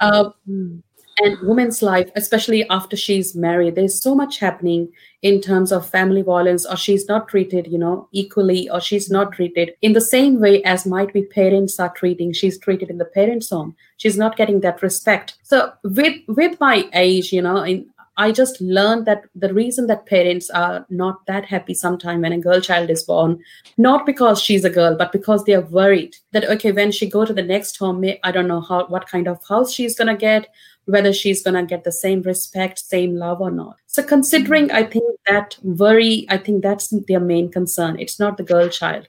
[0.00, 0.82] Uh, mm
[1.20, 4.88] and women's life especially after she's married there's so much happening
[5.22, 9.32] in terms of family violence or she's not treated you know equally or she's not
[9.32, 13.04] treated in the same way as might be parents are treating she's treated in the
[13.04, 13.74] parents home.
[13.96, 15.34] She's not getting that respect.
[15.42, 20.06] So with with my age you know in, I just learned that the reason that
[20.06, 23.40] parents are not that happy sometime when a girl child is born,
[23.76, 27.24] not because she's a girl, but because they are worried that okay, when she go
[27.24, 30.48] to the next home, I don't know how what kind of house she's gonna get,
[30.88, 33.76] whether she's going to get the same respect, same love or not.
[33.86, 38.00] So, considering, I think that worry, I think that's their main concern.
[38.00, 39.06] It's not the girl child.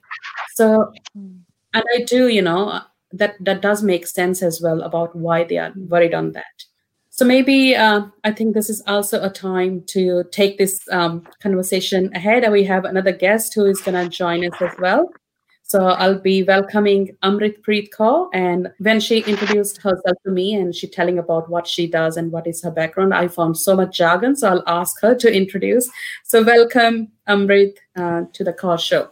[0.54, 2.80] So, and I do, you know,
[3.12, 6.64] that that does make sense as well about why they are worried on that.
[7.08, 12.10] So maybe uh, I think this is also a time to take this um, conversation
[12.14, 15.10] ahead, and we have another guest who is going to join us as well.
[15.70, 18.28] So I'll be welcoming Amrit Preet Kaur.
[18.32, 22.32] And when she introduced herself to me and she telling about what she does and
[22.32, 24.34] what is her background, I found so much jargon.
[24.34, 25.88] So I'll ask her to introduce.
[26.24, 29.10] So welcome, Amrit, uh, to the Kaur Show.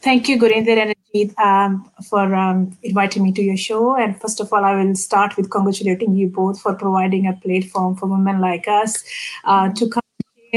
[0.00, 3.96] Thank you, Gurinder and Ajit, um, for um, inviting me to your show.
[3.96, 7.96] And first of all, I will start with congratulating you both for providing a platform
[7.96, 9.02] for women like us
[9.44, 10.03] uh, to come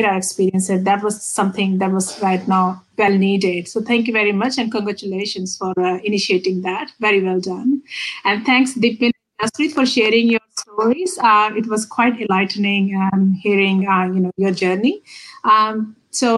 [0.05, 0.83] our experiences.
[0.83, 3.67] That was something that was right now well needed.
[3.67, 6.91] So thank you very much and congratulations for uh, initiating that.
[6.99, 7.81] Very well done.
[8.25, 11.17] And thanks, Dipin Astrid, for sharing your stories.
[11.21, 15.01] Uh, it was quite enlightening um, hearing uh, you know your journey.
[15.43, 16.35] Um, so,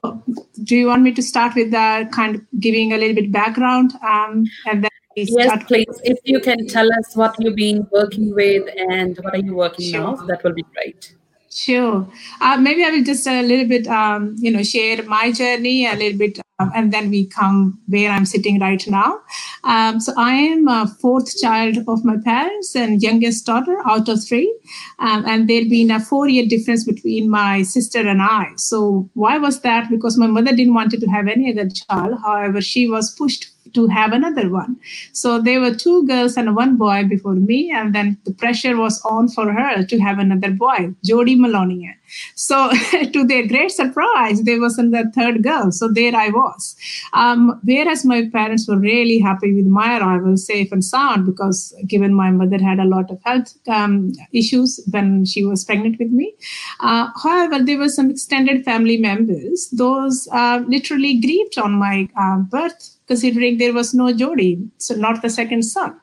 [0.63, 3.93] do you want me to start with uh, kind of giving a little bit background
[4.03, 4.89] um, and then?
[5.15, 5.99] Yes, please.
[6.03, 9.91] If you can tell us what you've been working with and what are you working
[9.91, 10.01] sure.
[10.01, 11.15] now, that will be great.
[11.51, 12.07] Sure.
[12.41, 15.95] Uh, maybe I will just a little bit, um, you know, share my journey a
[15.95, 19.19] little bit, um, and then we come where I'm sitting right now.
[19.63, 24.23] Um, so I am a fourth child of my parents and youngest daughter out of
[24.23, 24.53] three,
[24.99, 28.51] um, and there'd been a four-year difference between my sister and I.
[28.57, 29.89] So why was that?
[29.89, 32.19] Because my mother didn't want to have any other child.
[32.23, 34.77] However, she was pushed to have another one.
[35.13, 39.01] So there were two girls and one boy before me, and then the pressure was
[39.03, 41.95] on for her to have another boy, Jody Maloney.
[42.35, 42.71] So,
[43.13, 45.71] to their great surprise, there wasn't the third girl.
[45.71, 46.75] So, there I was.
[47.13, 52.13] Um, whereas my parents were really happy with my arrival, safe and sound, because given
[52.13, 56.33] my mother had a lot of health um, issues when she was pregnant with me.
[56.79, 62.37] Uh, however, there were some extended family members, those uh, literally grieved on my uh,
[62.37, 65.99] birth, considering there was no Jodi, so not the second son.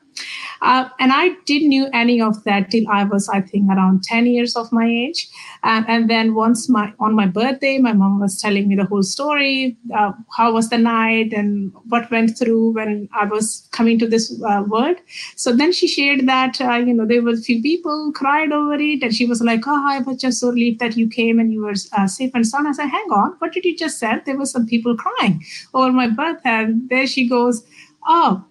[0.61, 4.25] Uh, and I didn't knew any of that till I was, I think, around 10
[4.25, 5.27] years of my age.
[5.63, 9.03] Um, and then once my on my birthday, my mom was telling me the whole
[9.03, 14.07] story, uh, how was the night and what went through when I was coming to
[14.07, 14.97] this uh, world.
[15.35, 18.75] So then she shared that, uh, you know, there were a few people cried over
[18.75, 19.03] it.
[19.03, 21.61] And she was like, oh, I was just so relieved that you came and you
[21.61, 22.67] were uh, safe and sound.
[22.67, 24.19] I said, hang on, what did you just say?
[24.25, 25.43] There were some people crying
[25.73, 26.41] over my birth.
[26.43, 27.63] And there she goes,
[28.07, 28.45] oh,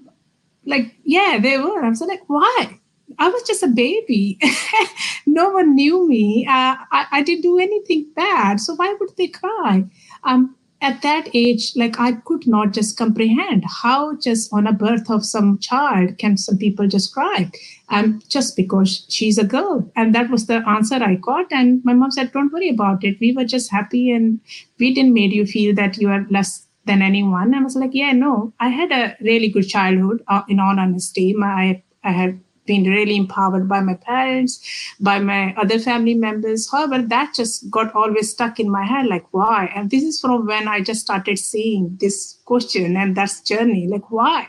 [0.67, 1.85] like, yeah, they were.
[1.85, 2.79] I was like, why?
[3.19, 4.39] I was just a baby.
[5.27, 6.47] no one knew me.
[6.47, 8.61] Uh, I, I, didn't do anything bad.
[8.61, 9.85] So why would they cry?
[10.25, 15.11] Um, at that age, like I could not just comprehend how just on a birth
[15.11, 17.51] of some child can some people just cry,
[17.89, 19.91] um, just because she's a girl.
[19.97, 21.47] And that was the answer I got.
[21.51, 23.19] And my mom said, "Don't worry about it.
[23.21, 24.39] We were just happy, and
[24.79, 27.55] we didn't make you feel that you are less than anyone.
[27.55, 30.23] I was like, yeah, no, I had a really good childhood.
[30.29, 34.61] Uh, in all honesty, my I had been really empowered by my parents,
[35.01, 36.71] by my other family members.
[36.71, 39.71] However, that just got always stuck in my head, like why?
[39.75, 44.11] And this is from when I just started seeing this question and that's journey, like
[44.11, 44.49] why?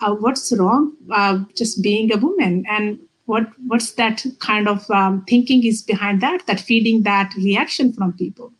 [0.00, 0.92] Uh, what's wrong?
[1.10, 6.20] Uh, just being a woman and what what's that kind of um, thinking is behind
[6.20, 8.52] that that feeding that reaction from people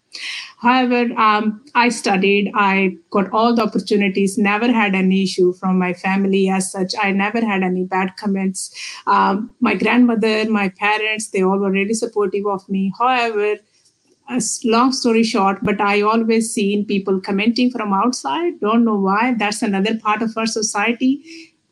[0.59, 5.93] However, um, I studied, I got all the opportunities, never had any issue from my
[5.93, 6.95] family as such.
[7.03, 8.75] I never had any bad comments.
[9.07, 12.93] Um, my grandmother, my parents, they all were really supportive of me.
[12.99, 13.57] However,
[14.29, 18.59] a long story short, but I always seen people commenting from outside.
[18.61, 19.35] Don't know why.
[19.39, 21.23] That's another part of our society.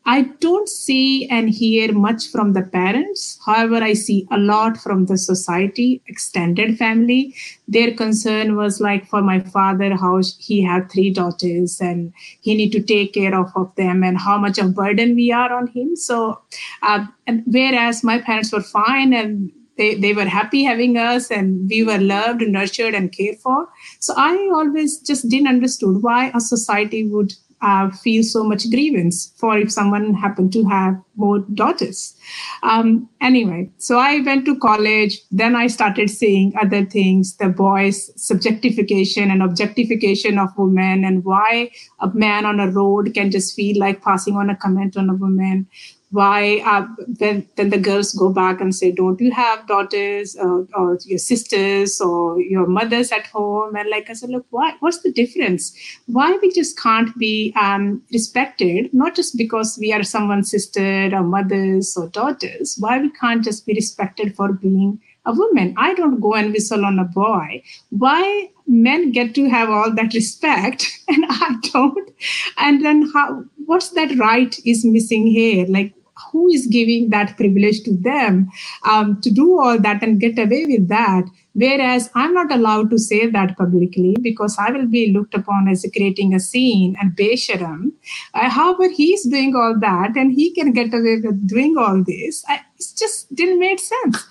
[0.06, 3.38] I don't see and hear much from the parents.
[3.44, 7.34] However, I see a lot from the society, extended family.
[7.68, 12.12] Their concern was like for my father, how he had three daughters and
[12.42, 15.52] he need to take care of, of them and how much of burden we are
[15.52, 15.96] on him.
[15.96, 16.42] So,
[16.82, 21.68] uh, and whereas my parents were fine and they, they were happy having us and
[21.68, 23.68] we were loved, nurtured and cared for.
[24.00, 27.32] So I always just didn't understood why a society would
[27.64, 32.14] uh, feel so much grievance for if someone happened to have more daughters.
[32.62, 35.20] Um, anyway, so I went to college.
[35.30, 41.70] Then I started seeing other things the boys' subjectification and objectification of women, and why
[42.00, 45.14] a man on a road can just feel like passing on a comment on a
[45.14, 45.66] woman
[46.14, 50.62] why uh, then then the girls go back and say don't you have daughters uh,
[50.80, 53.74] or your sisters or your mothers at home?
[53.74, 55.72] And like i said look why what's the difference?
[56.06, 58.94] Why we just can't be um, respected?
[58.94, 62.76] Not just because we are someone's sister or mothers or daughters.
[62.78, 65.74] Why we can't just be respected for being a woman?
[65.76, 67.64] I don't go and whistle on a boy.
[67.90, 72.10] Why men get to have all that respect and i don't?
[72.56, 75.66] And then how what's that right is missing here?
[75.68, 75.92] Like
[76.30, 78.50] who is giving that privilege to them
[78.84, 81.24] um, to do all that and get away with that?
[81.54, 85.86] Whereas I'm not allowed to say that publicly because I will be looked upon as
[85.94, 87.92] creating a scene and Besharam.
[88.34, 92.44] Uh, however, he's doing all that and he can get away with doing all this.
[92.48, 94.24] I, it just didn't make sense.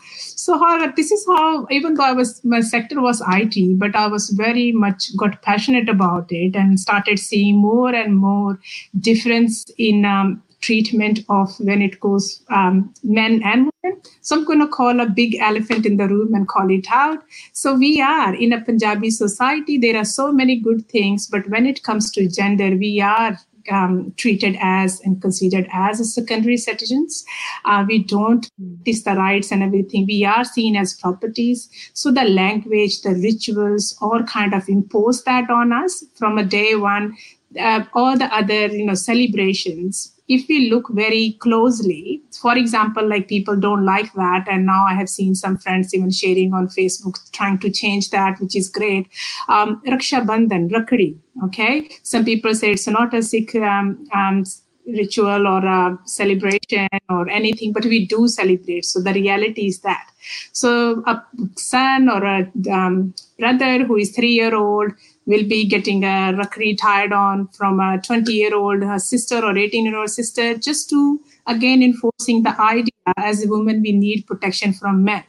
[0.44, 4.08] So, however, this is how, even though I was, my sector was IT, but I
[4.08, 8.60] was very much got passionate about it and started seeing more and more
[9.00, 14.02] difference in um, treatment of when it goes um, men and women.
[14.22, 17.24] So I'm going to call a big elephant in the room and call it out.
[17.52, 19.78] So we are in a Punjabi society.
[19.78, 23.38] There are so many good things, but when it comes to gender, we are
[23.72, 27.24] um, treated as and considered as secondary citizens.
[27.66, 30.06] Uh, we don't practice the rights and everything.
[30.06, 31.70] We are seen as properties.
[31.94, 36.76] So the language, the rituals, all kind of impose that on us from a day
[36.76, 37.16] one.
[37.60, 43.28] Uh, all the other you know celebrations if we look very closely, for example, like
[43.28, 44.48] people don't like that.
[44.50, 48.40] And now I have seen some friends even sharing on Facebook trying to change that,
[48.40, 49.08] which is great.
[49.50, 51.90] Um, Raksha Bandhan, Rakdi, okay?
[52.04, 54.46] Some people say it's not a Sikh um, um,
[54.88, 58.86] ritual or a celebration or anything, but we do celebrate.
[58.86, 60.08] So the reality is that.
[60.54, 61.24] So a
[61.58, 64.92] son or a um, brother who is three year old
[65.26, 69.86] will be getting a rakri tied on from a 20 year old sister or 18
[69.86, 74.74] year old sister just to again enforcing the idea as a woman we need protection
[74.74, 75.24] from men.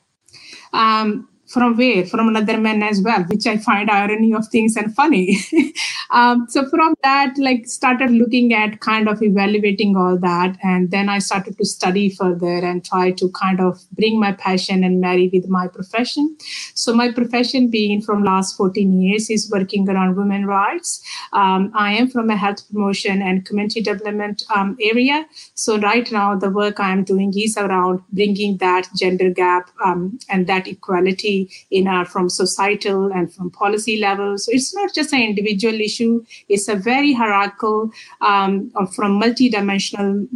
[0.72, 2.04] Um, from where?
[2.04, 5.38] From another man as well, which I find irony of things and funny.
[6.10, 10.58] um, so from that, like started looking at kind of evaluating all that.
[10.62, 14.82] And then I started to study further and try to kind of bring my passion
[14.82, 16.36] and marry with my profession.
[16.74, 21.02] So my profession being from last 14 years is working around women rights.
[21.32, 25.26] Um, I am from a health promotion and community development um, area.
[25.54, 30.18] So right now the work I am doing is around bringing that gender gap um,
[30.28, 34.38] and that equality in our from societal and from policy level.
[34.38, 37.90] So it's not just an individual issue; it's a very hierarchical,
[38.20, 40.26] um, from multi-dimensional,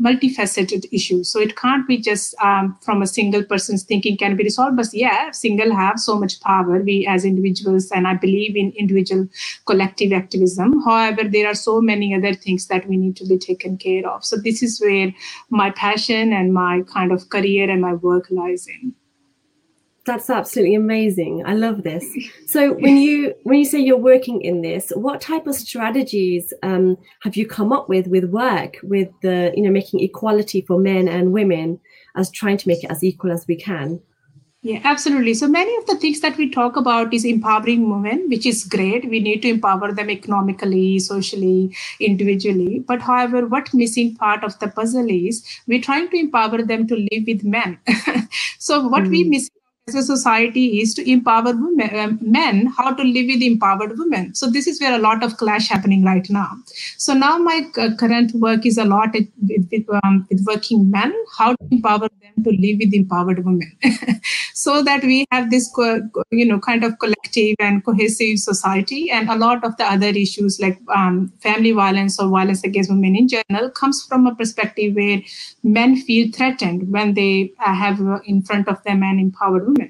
[0.00, 1.24] multifaceted issue.
[1.24, 4.76] So it can't be just um, from a single person's thinking can be resolved.
[4.76, 6.80] But yeah, single have so much power.
[6.82, 9.28] We as individuals, and I believe in individual
[9.66, 10.82] collective activism.
[10.82, 14.24] However, there are so many other things that we need to be taken care of.
[14.24, 15.12] So this is where
[15.50, 18.94] my passion and my kind of career and my work lies in
[20.04, 21.44] that's absolutely amazing.
[21.46, 22.04] I love this.
[22.46, 26.98] So when you when you say you're working in this what type of strategies um,
[27.20, 31.08] have you come up with with work with the you know making equality for men
[31.08, 31.80] and women
[32.16, 34.00] as trying to make it as equal as we can?
[34.62, 35.34] Yeah absolutely.
[35.34, 39.08] So many of the things that we talk about is empowering women which is great.
[39.08, 42.80] We need to empower them economically socially individually.
[42.80, 46.96] But however what missing part of the puzzle is we're trying to empower them to
[46.96, 47.78] live with men.
[48.58, 49.10] So what mm.
[49.10, 49.30] we hmm.
[49.30, 49.50] miss
[49.88, 54.32] as a society is to empower women, men how to live with empowered women.
[54.32, 56.56] So this is where a lot of clash happening right now.
[56.98, 57.68] So now my
[57.98, 62.50] current work is a lot with, um, with working men, how to empower them to
[62.50, 63.76] live with empowered women,
[64.54, 65.68] so that we have this
[66.30, 69.10] you know kind of collective and cohesive society.
[69.10, 73.16] And a lot of the other issues like um, family violence or violence against women
[73.16, 75.20] in general comes from a perspective where
[75.64, 79.81] men feel threatened when they uh, have uh, in front of them an empowered women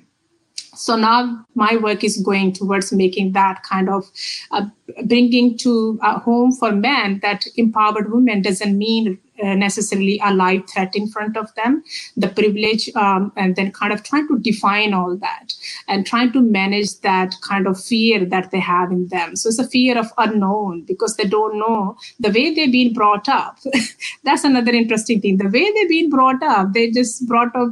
[0.83, 4.11] so now my work is going towards making that kind of
[4.51, 4.67] uh,
[5.07, 10.69] bringing to a home for men that empowered women doesn't mean uh, necessarily a live
[10.71, 11.83] threat in front of them.
[12.17, 15.55] The privilege um, and then kind of trying to define all that
[15.89, 19.37] and trying to manage that kind of fear that they have in them.
[19.37, 23.29] So it's a fear of unknown because they don't know the way they've been brought
[23.29, 23.59] up.
[24.25, 25.39] That's another interesting thing.
[25.39, 27.71] The way they've been brought up they just brought up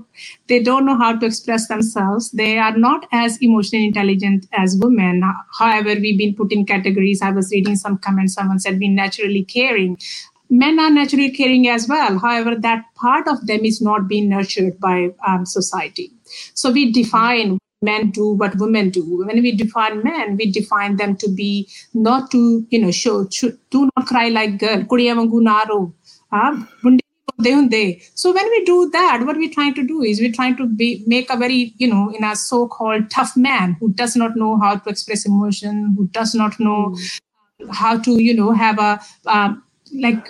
[0.49, 2.31] they don't know how to express themselves.
[2.33, 5.23] They are not as emotionally intelligent as women.
[5.59, 9.45] However we've been put in categories i was reading some comments someone said being naturally
[9.45, 9.97] caring
[10.51, 12.19] men are naturally caring as well.
[12.19, 16.11] However, that part of them is not being nurtured by um, society.
[16.55, 19.25] So we define men do what women do.
[19.25, 23.25] When we define men, we define them to be not to, you know, show,
[23.71, 24.85] do not cry like girl.
[28.15, 31.05] So when we do that, what we're trying to do is we're trying to be
[31.07, 34.77] make a very, you know, in a so-called tough man who does not know how
[34.77, 37.19] to express emotion, who does not know mm.
[37.73, 39.63] how to, you know, have a um,
[39.93, 40.27] like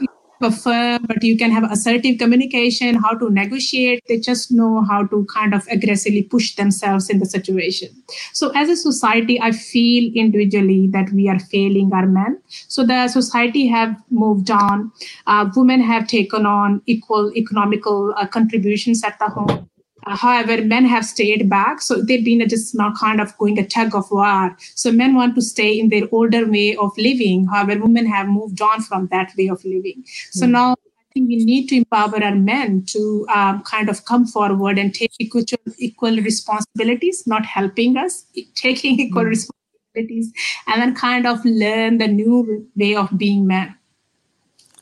[0.48, 4.02] firm, but you can have assertive communication, how to negotiate.
[4.08, 7.88] They just know how to kind of aggressively push themselves in the situation.
[8.32, 12.40] So, as a society, I feel individually that we are failing our men.
[12.68, 14.92] So, the society have moved on.
[15.26, 19.69] Uh, women have taken on equal economical uh, contributions at the home.
[20.06, 21.82] Uh, however, men have stayed back.
[21.82, 24.56] So they've been just now kind of going a tug of war.
[24.74, 27.46] So men want to stay in their older way of living.
[27.46, 30.04] However, women have moved on from that way of living.
[30.30, 30.50] So mm.
[30.50, 34.78] now I think we need to empower our men to um, kind of come forward
[34.78, 35.42] and take equal,
[35.78, 39.30] equal responsibilities, not helping us, taking equal mm.
[39.30, 40.32] responsibilities,
[40.66, 43.74] and then kind of learn the new way of being men.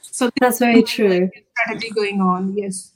[0.03, 1.31] So that's very true.
[1.57, 2.93] Strategy going on, yes.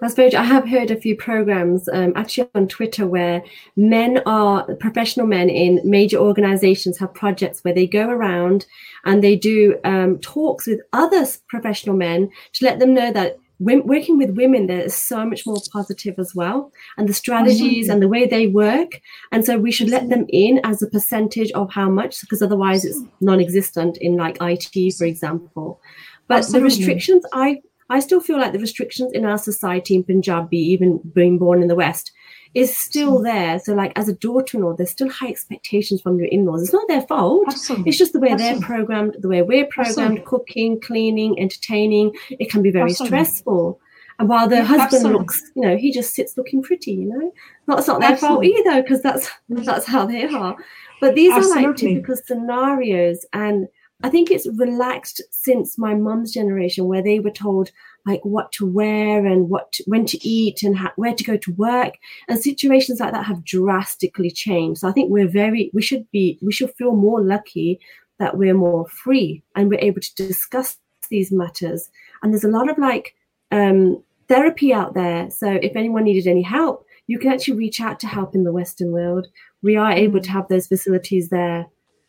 [0.00, 0.34] That's very.
[0.34, 3.42] I have heard a few programs, um, actually on Twitter, where
[3.76, 8.66] men are professional men in major organizations have projects where they go around
[9.04, 14.18] and they do um, talks with other professional men to let them know that working
[14.18, 16.70] with women there is so much more positive as well.
[16.98, 19.00] And the strategies and the way they work.
[19.32, 22.84] And so we should let them in as a percentage of how much because otherwise
[22.84, 25.80] it's non-existent in like it for example.
[26.28, 26.60] But Absolutely.
[26.60, 30.98] the restrictions i I still feel like the restrictions in our society in Punjabi, even
[31.14, 32.12] being born in the West,
[32.54, 33.24] is still hmm.
[33.24, 33.58] there.
[33.58, 36.62] So, like as a daughter-in-law, there's still high expectations from your in-laws.
[36.62, 37.44] It's not their fault.
[37.48, 37.90] Absolutely.
[37.90, 38.58] It's just the way Absolutely.
[38.58, 40.24] they're programmed, the way we're programmed, Absolutely.
[40.24, 42.12] cooking, cleaning, entertaining.
[42.30, 43.80] It can be very stressful.
[44.18, 45.18] And while the yeah, husband absolutely.
[45.18, 47.32] looks, you know, he just sits looking pretty, you know.
[47.66, 48.54] That's not their absolutely.
[48.54, 50.56] fault either, because that's that's how they are.
[51.00, 51.64] But these absolutely.
[51.64, 53.68] are like typical scenarios, and
[54.02, 57.70] I think it's relaxed since my mum's generation, where they were told
[58.04, 61.36] like what to wear and what to, when to eat and ha- where to go
[61.36, 61.94] to work,
[62.28, 64.80] and situations like that have drastically changed.
[64.80, 67.80] So I think we're very we should be we should feel more lucky
[68.18, 70.78] that we're more free and we're able to discuss
[71.10, 71.88] these matters.
[72.22, 73.14] And there's a lot of like
[73.50, 75.30] um, therapy out there.
[75.30, 78.52] So if anyone needed any help, you can actually reach out to help in the
[78.52, 79.26] Western world.
[79.62, 80.32] We are able to mm.
[80.32, 81.66] have those facilities there.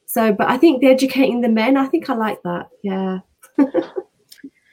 [0.08, 2.70] So, but I think the educating the men, I think I like that.
[2.84, 3.20] Yeah.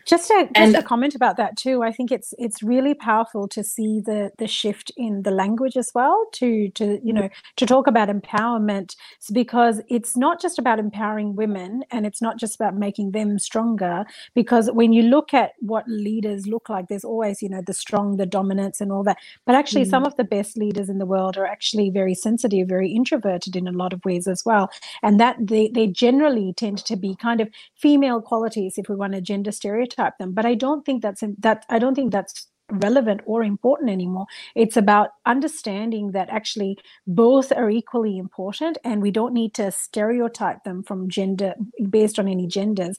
[0.07, 1.83] Just a just and, a comment about that too.
[1.83, 5.91] I think it's it's really powerful to see the the shift in the language as
[5.95, 8.97] well to to you know to talk about empowerment
[9.33, 14.05] because it's not just about empowering women and it's not just about making them stronger
[14.35, 18.19] because when you look at what leaders look like there's always you know the strong
[18.19, 19.91] the dominance and all that but actually mm.
[19.91, 23.67] some of the best leaders in the world are actually very sensitive very introverted in
[23.67, 24.71] a lot of ways as well
[25.03, 29.15] and that they they generally tend to be kind of female qualities if we want
[29.15, 32.49] to gender stereotype stereotype them but i don't think that's that i don't think that's
[32.71, 34.25] relevant or important anymore.
[34.55, 40.65] It's about understanding that actually both are equally important and we don't need to stereotype
[40.65, 41.53] them from gender
[41.91, 42.97] based on any genders.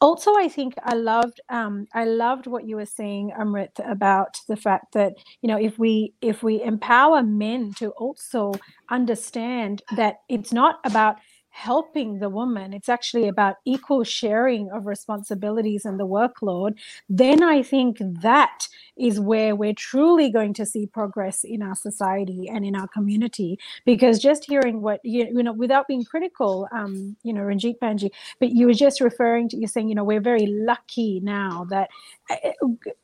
[0.00, 4.56] Also i think i loved um, i loved what you were saying amrit about the
[4.56, 5.12] fact that
[5.42, 8.52] you know if we if we empower men to also
[8.90, 11.16] understand that it's not about
[11.52, 16.74] helping the woman, it's actually about equal sharing of responsibilities and the workload,
[17.08, 22.48] then I think that is where we're truly going to see progress in our society
[22.48, 23.58] and in our community.
[23.84, 28.10] Because just hearing what you, you know, without being critical, um, you know, Ranjit Penji,
[28.40, 31.90] but you were just referring to, you're saying, you know, we're very lucky now that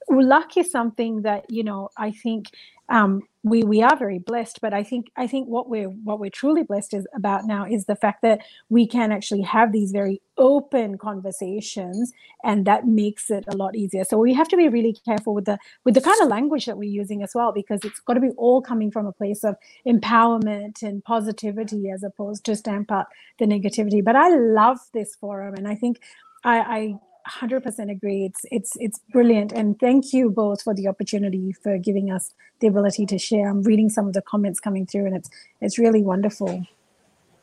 [0.08, 2.46] luck is something that, you know, I think
[2.88, 6.30] um, we we are very blessed but i think i think what we're what we're
[6.30, 10.20] truly blessed is about now is the fact that we can actually have these very
[10.38, 12.12] open conversations
[12.44, 14.04] and that makes it a lot easier.
[14.04, 16.78] So we have to be really careful with the with the kind of language that
[16.78, 19.56] we're using as well because it's got to be all coming from a place of
[19.86, 23.06] empowerment and positivity as opposed to stamp out
[23.38, 24.04] the negativity.
[24.04, 26.00] But i love this forum and i think
[26.44, 26.94] I, I
[27.28, 28.24] 100% agree.
[28.24, 32.66] It's it's it's brilliant, and thank you both for the opportunity for giving us the
[32.66, 33.48] ability to share.
[33.48, 36.66] I'm reading some of the comments coming through, and it's it's really wonderful.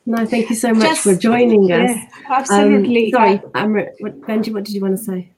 [0.06, 1.90] No, thank you so much Just, for joining us.
[1.90, 3.12] Yeah, absolutely.
[3.12, 5.32] Um, sorry, Amrit, what, Penji, what did you want to say?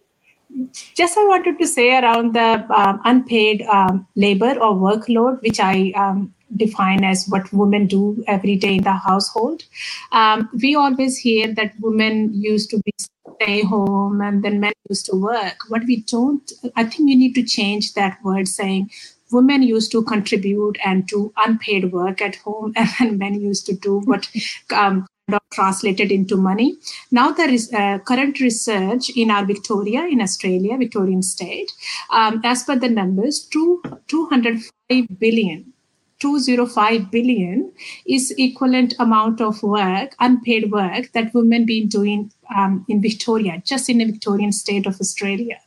[0.94, 5.92] Just I wanted to say around the um, unpaid um, labor or workload, which I
[5.96, 9.64] um, define as what women do every day in the household.
[10.12, 12.92] Um, we always hear that women used to be
[13.41, 15.59] stay home and then men used to work.
[15.68, 18.91] What we don't, I think we need to change that word saying
[19.30, 24.01] women used to contribute and do unpaid work at home and men used to do
[24.01, 24.28] what
[24.74, 25.07] um,
[25.53, 26.76] translated into money.
[27.11, 31.70] Now there is uh, current research in our Victoria, in Australia, Victorian state.
[32.11, 35.72] Um, as per the numbers, two, 205 billion
[36.20, 37.72] 205 billion
[38.07, 43.88] is equivalent amount of work unpaid work that women been doing um, in victoria just
[43.88, 45.59] in the victorian state of australia.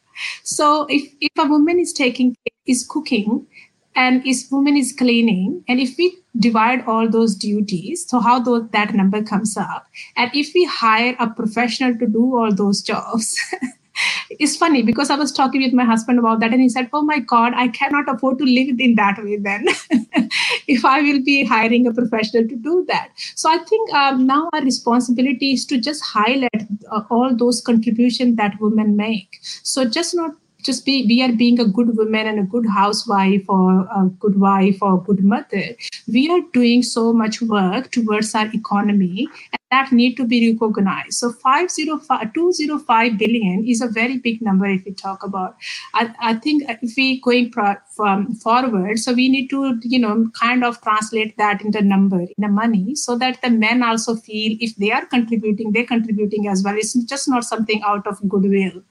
[0.43, 3.47] So if, if a woman is taking is cooking
[3.95, 8.69] and if woman is cleaning and if we divide all those duties so how those,
[8.69, 9.87] that number comes up?
[10.15, 13.37] And if we hire a professional to do all those jobs
[14.29, 17.01] it's funny because I was talking with my husband about that, and he said, "Oh
[17.03, 19.37] my God, I cannot afford to live in that way.
[19.37, 19.67] Then,
[20.67, 24.49] if I will be hiring a professional to do that." So I think um, now
[24.53, 29.39] our responsibility is to just highlight uh, all those contributions that women make.
[29.63, 33.43] So just not just be we are being a good woman and a good housewife
[33.47, 35.63] or a good wife or a good mother
[36.07, 39.27] we are doing so much work towards our economy
[39.71, 41.13] that need to be recognized.
[41.13, 45.55] So 505 205 billion is a very big number if we talk about.
[45.93, 50.29] I, I think if we going pro, from forward so we need to you know
[50.39, 54.57] kind of translate that into number in the money so that the men also feel
[54.59, 56.75] if they are contributing they're contributing as well.
[56.75, 58.83] It's just not something out of goodwill.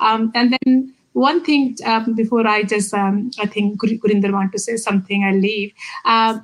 [0.00, 4.58] Um, and then one thing um, before I just, um, I think Gurinder want to
[4.58, 5.72] say something, I'll leave.
[6.04, 6.40] Uh,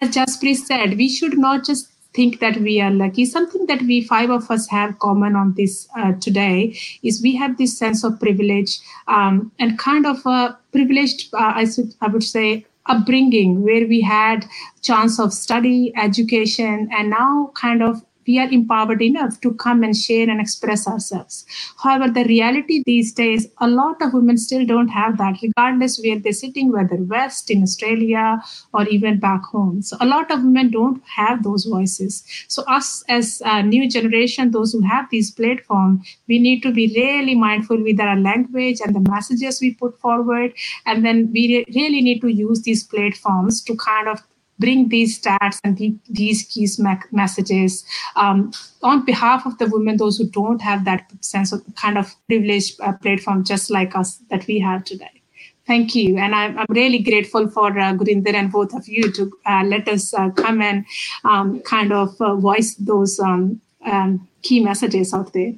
[0.00, 3.24] as Jaspreet said, we should not just think that we are lucky.
[3.24, 7.58] Something that we five of us have common on this uh, today is we have
[7.58, 12.24] this sense of privilege um, and kind of a privileged, uh, I, should, I would
[12.24, 14.46] say, upbringing where we had
[14.82, 19.96] chance of study, education, and now kind of we are empowered enough to come and
[19.96, 21.46] share and express ourselves.
[21.82, 26.18] However, the reality these days, a lot of women still don't have that, regardless where
[26.18, 28.40] they're sitting, whether West, in Australia,
[28.74, 29.80] or even back home.
[29.82, 32.22] So a lot of women don't have those voices.
[32.48, 36.92] So us as a new generation, those who have these platforms, we need to be
[36.94, 40.52] really mindful with our language and the messages we put forward.
[40.84, 44.22] And then we re- really need to use these platforms to kind of
[44.58, 46.68] bring these stats and the, these key
[47.12, 47.84] messages
[48.16, 48.52] um,
[48.82, 52.80] on behalf of the women, those who don't have that sense of kind of privileged
[52.80, 55.18] uh, platform just like us that we have today.
[55.66, 56.16] Thank you.
[56.16, 59.86] And I'm, I'm really grateful for uh, Gurinder and both of you to uh, let
[59.86, 60.86] us uh, come and
[61.24, 65.52] um, kind of uh, voice those um, um, key messages out there.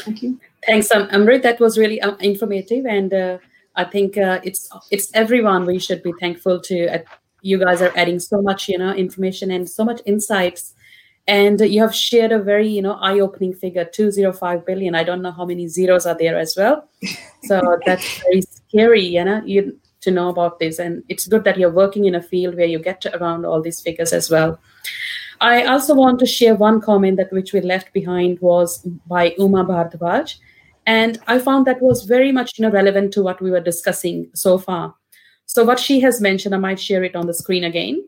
[0.00, 0.40] Thank you.
[0.66, 1.42] Thanks, um, Amrit.
[1.42, 2.86] That was really um, informative.
[2.86, 3.38] And uh,
[3.76, 7.04] I think uh, it's it's everyone we should be thankful to
[7.46, 10.74] you guys are adding so much you know information and so much insights.
[11.28, 14.94] And you have shared a very you know eye-opening figure 205 billion.
[14.94, 16.88] I don't know how many zeros are there as well.
[17.44, 20.78] So that's very scary you know you to know about this.
[20.78, 23.80] And it's good that you're working in a field where you get around all these
[23.80, 24.58] figures as well.
[25.40, 29.64] I also want to share one comment that which we left behind was by uma
[29.64, 30.36] bhardwaj.
[30.86, 34.30] And i found that was very much you know relevant to what we were discussing
[34.34, 34.94] so far
[35.46, 38.06] so, what she has mentioned, I might share it on the screen again.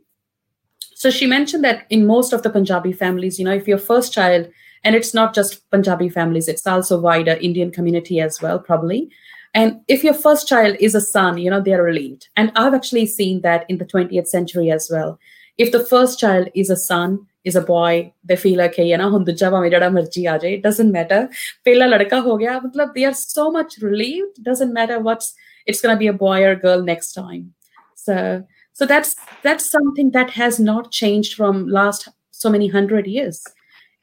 [0.94, 4.12] So, she mentioned that in most of the Punjabi families, you know, if your first
[4.12, 4.48] child,
[4.84, 9.08] and it's not just Punjabi families, it's also wider Indian community as well, probably.
[9.54, 12.28] And if your first child is a son, you know, they're relieved.
[12.36, 15.18] And I've actually seen that in the 20th century as well.
[15.56, 19.16] If the first child is a son, is a boy, they feel okay, you know,
[19.26, 21.30] it doesn't matter.
[21.64, 25.34] They are so much relieved, doesn't matter what's
[25.68, 27.54] it's going to be a boy or girl next time.
[27.94, 33.44] So so that's that's something that has not changed from last so many hundred years.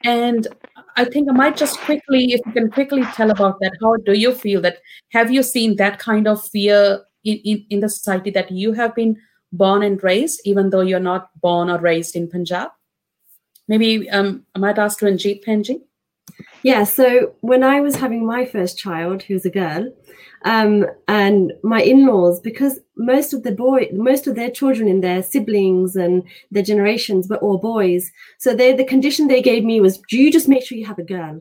[0.04, 0.48] And
[0.98, 4.14] i think i might just quickly if you can quickly tell about that how do
[4.14, 4.78] you feel that
[5.12, 8.96] have you seen that kind of fear in, in, in the society that you have
[8.96, 9.18] been
[9.52, 12.70] born and raised even though you're not born or raised in punjab?
[13.68, 15.82] Maybe um, i might ask ranjit penji
[16.64, 19.92] yeah so when i was having my first child who's a girl
[20.46, 25.24] um, and my in-laws because most of the boy most of their children in their
[25.24, 29.98] siblings and their generations were all boys so they the condition they gave me was
[30.10, 31.40] do you just make sure you have a girl.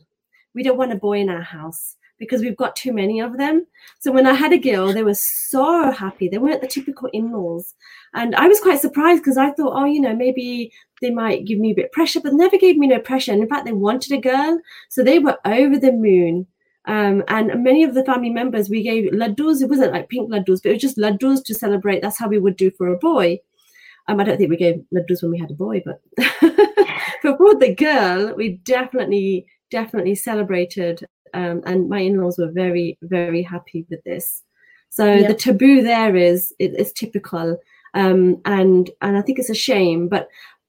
[0.55, 3.67] We don't want a boy in our house because we've got too many of them
[4.01, 7.75] so when i had a girl they were so happy they weren't the typical in-laws
[8.15, 11.59] and i was quite surprised because i thought oh you know maybe they might give
[11.59, 13.73] me a bit of pressure but never gave me no pressure and in fact they
[13.73, 14.59] wanted a girl
[14.89, 16.47] so they were over the moon
[16.87, 19.63] um, and many of the family members, we gave laddus.
[19.63, 22.03] It wasn't like pink laddus, but it was just laddus to celebrate.
[22.03, 23.39] That's how we would do for a boy.
[24.07, 26.01] Um, I don't think we gave laddus when we had a boy, but
[27.23, 31.07] for the girl, we definitely, definitely celebrated.
[31.35, 34.43] Um, and my in-laws were very, very happy with this.
[34.89, 35.29] So yeah.
[35.29, 37.59] the taboo there is it, it's typical,
[37.95, 40.09] um, and and I think it's a shame.
[40.09, 40.29] But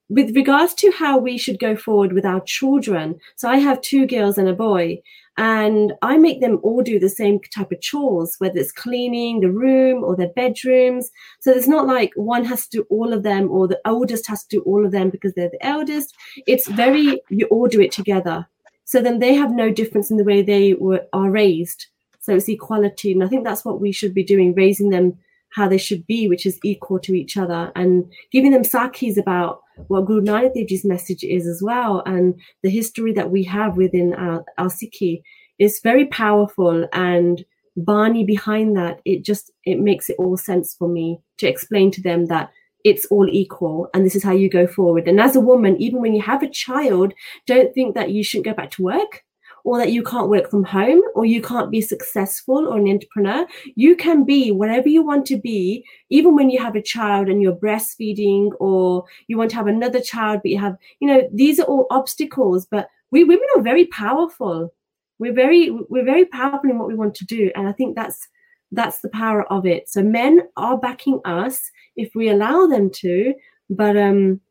[0.09, 4.07] with regards to how we should go forward with our children, so I have two
[4.07, 5.01] girls and a boy,
[5.38, 9.51] and I make them all do the same type of chores, whether it's cleaning the
[9.51, 11.11] room or their bedrooms.
[11.41, 14.45] So it's not like one has to do all of them or the oldest has
[14.45, 16.16] to do all of them because they're the eldest.
[16.47, 18.47] It's very, you all do it together.
[18.86, 21.88] So then they have no difference in the way they were, are raised.
[22.21, 23.11] So it's equality.
[23.11, 25.17] And I think that's what we should be doing, raising them
[25.55, 29.61] how they should be, which is equal to each other, and giving them sakhis about
[29.88, 33.77] what Guru Nanak Dev Ji's message is as well, and the history that we have
[33.77, 35.21] within our, our Sikhi
[35.57, 36.88] is very powerful.
[36.91, 37.45] And
[37.77, 42.01] Bani behind that, it just it makes it all sense for me to explain to
[42.01, 42.51] them that
[42.86, 45.07] it's all equal and this is how you go forward.
[45.07, 47.13] And as a woman, even when you have a child,
[47.47, 49.23] don't think that you shouldn't go back to work
[49.63, 53.47] or that you can't work from home or you can't be successful or an entrepreneur.
[53.73, 57.41] You can be whatever you want to be, even when you have a child and
[57.41, 61.59] you're breastfeeding or you want to have another child, but you have, you know, these
[61.59, 62.67] are all obstacles.
[62.67, 64.71] But we women are very powerful.
[65.17, 67.49] We're very, we're very powerful in what we want to do.
[67.55, 68.27] And I think that's
[68.72, 69.89] that's the power of it.
[69.89, 73.34] So men are backing us if we allow them to,
[73.70, 74.41] but um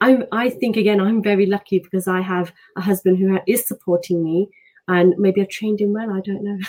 [0.00, 4.22] I I think again I'm very lucky because I have a husband who is supporting
[4.22, 4.48] me,
[4.88, 6.10] and maybe I've trained him well.
[6.10, 6.58] I don't know.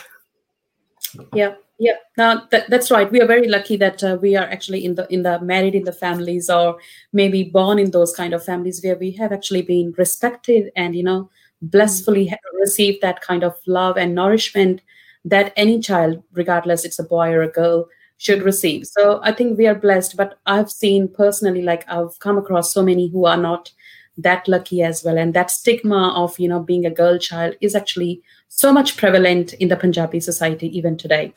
[1.31, 1.97] Yeah, yeah.
[2.17, 3.11] Now that, that's right.
[3.11, 5.83] We are very lucky that uh, we are actually in the in the married in
[5.83, 6.77] the families, or
[7.11, 11.03] maybe born in those kind of families where we have actually been respected and you
[11.03, 11.29] know
[11.61, 14.81] blissfully received that kind of love and nourishment
[15.25, 18.85] that any child, regardless it's a boy or a girl, should receive.
[18.85, 20.15] So I think we are blessed.
[20.15, 23.71] But I've seen personally, like I've come across so many who are not
[24.17, 27.73] that lucky as well and that stigma of you know being a girl child is
[27.73, 31.33] actually so much prevalent in the punjabi society even today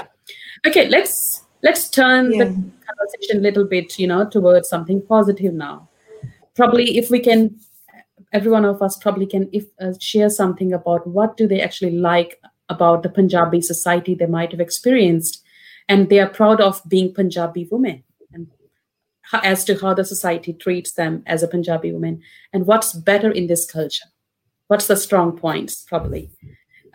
[0.66, 2.44] okay let's let's turn yeah.
[2.44, 5.88] the conversation a little bit you know towards something positive now
[6.54, 7.58] probably if we can
[8.34, 11.92] every one of us probably can if uh, share something about what do they actually
[11.92, 15.42] like about the punjabi society they might have experienced
[15.88, 18.02] and they are proud of being punjabi women
[18.32, 18.48] and
[19.42, 22.20] as to how the society treats them as a punjabi woman
[22.52, 24.06] and what's better in this culture
[24.68, 26.30] what's the strong points probably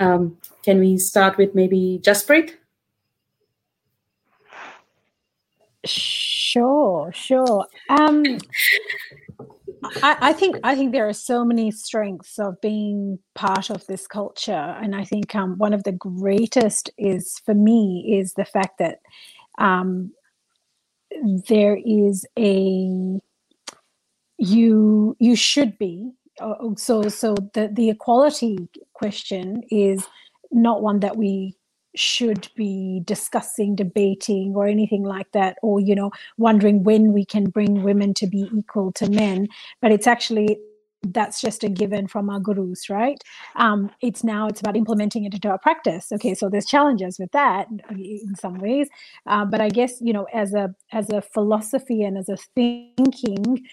[0.01, 2.55] um, can we start with maybe Jaspreet?
[5.85, 7.67] Sure, sure.
[7.87, 8.23] Um,
[9.83, 14.07] I, I, think I think there are so many strengths of being part of this
[14.07, 14.51] culture,
[14.81, 18.99] and I think um, one of the greatest is for me is the fact that
[19.57, 20.11] um,
[21.47, 23.19] there is a
[24.37, 28.57] you you should be uh, so so the the equality
[28.93, 30.05] question is
[30.51, 31.55] not one that we
[31.95, 37.49] should be discussing, debating, or anything like that, or you know, wondering when we can
[37.49, 39.47] bring women to be equal to men.
[39.81, 40.57] But it's actually
[41.03, 43.21] that's just a given from our gurus, right?
[43.55, 46.11] Um, it's now it's about implementing it into our practice.
[46.11, 48.87] Okay, so there's challenges with that in some ways,
[49.25, 53.65] uh, but I guess you know, as a as a philosophy and as a thinking,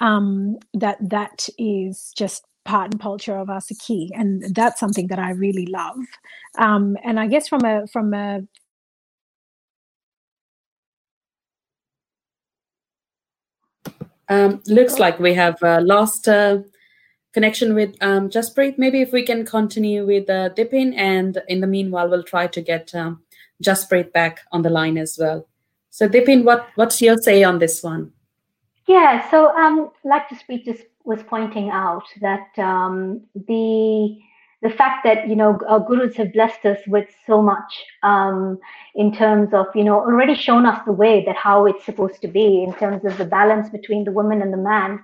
[0.00, 5.30] um, that that is just part and culture of Asaki, and that's something that I
[5.30, 5.96] really love.
[6.58, 8.42] Um, and I guess from a from a
[14.28, 16.58] um, looks like we have uh, lost uh,
[17.32, 18.76] connection with um, Jaspreet.
[18.78, 22.60] Maybe if we can continue with uh, Dipin, and in the meanwhile, we'll try to
[22.60, 23.22] get um,
[23.62, 25.46] Jaspreet back on the line as well.
[25.90, 28.12] So, Dipin, what what's your say on this one?
[28.86, 34.18] Yeah, so um, like Jaspreet just was pointing out that um, the
[34.62, 38.58] the fact that you know our gurus have blessed us with so much um,
[38.94, 42.28] in terms of you know already shown us the way that how it's supposed to
[42.28, 44.98] be in terms of the balance between the woman and the man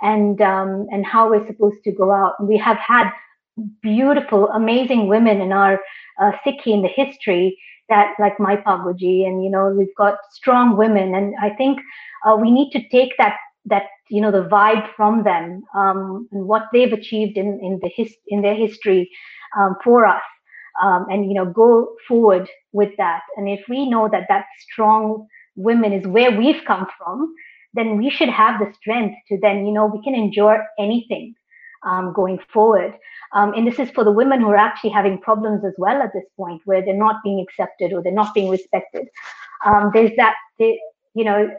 [0.00, 2.34] and um, and how we're supposed to go out.
[2.46, 3.10] We have had
[3.82, 5.78] beautiful amazing women in our
[6.20, 10.16] uh, Sikhi in the history that like Mai Bhago Ji and you know we've got
[10.30, 11.78] strong women and I think
[12.26, 13.36] uh, we need to take that
[13.66, 17.90] that you know the vibe from them um, and what they've achieved in in the
[17.96, 19.10] his, in their history
[19.58, 20.22] um, for us
[20.82, 23.22] um, and you know go forward with that.
[23.36, 27.34] And if we know that that strong women is where we've come from
[27.74, 31.34] then we should have the strength to then you know we can endure anything
[31.84, 32.94] um, going forward.
[33.34, 36.12] Um, and this is for the women who are actually having problems as well at
[36.12, 39.08] this point where they're not being accepted or they're not being respected.
[39.64, 40.78] Um, there's that they,
[41.14, 41.50] you know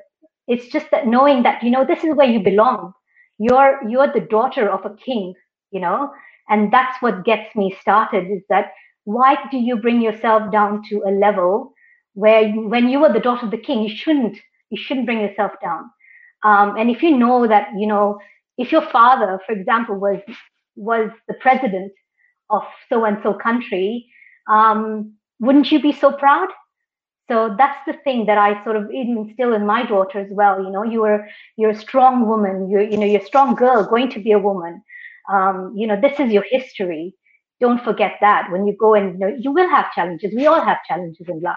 [0.47, 2.93] it's just that knowing that you know this is where you belong.
[3.39, 5.33] You're you're the daughter of a king
[5.71, 6.11] you know?
[6.49, 8.71] And that's what gets me started is that
[9.05, 11.73] why do you bring yourself down to a level
[12.13, 14.37] where you, when you were the daughter of the king you shouldn't
[14.69, 15.89] you shouldn't bring yourself down?
[16.43, 18.19] Um, and if you know that you know
[18.57, 20.19] if your father for example was
[20.75, 21.91] was the president
[22.49, 24.07] of so and so country
[24.51, 26.49] um, wouldn't you be so proud
[27.29, 30.69] so that's the thing that i sort of instill in my daughter as well you
[30.69, 34.19] know you're you're a strong woman you're you know you're a strong girl going to
[34.19, 34.81] be a woman.
[35.31, 37.15] Um, you know this is your history.
[37.59, 40.33] Don't forget that when you go and you know you will have challenges.
[40.35, 41.55] We all have challenges in life.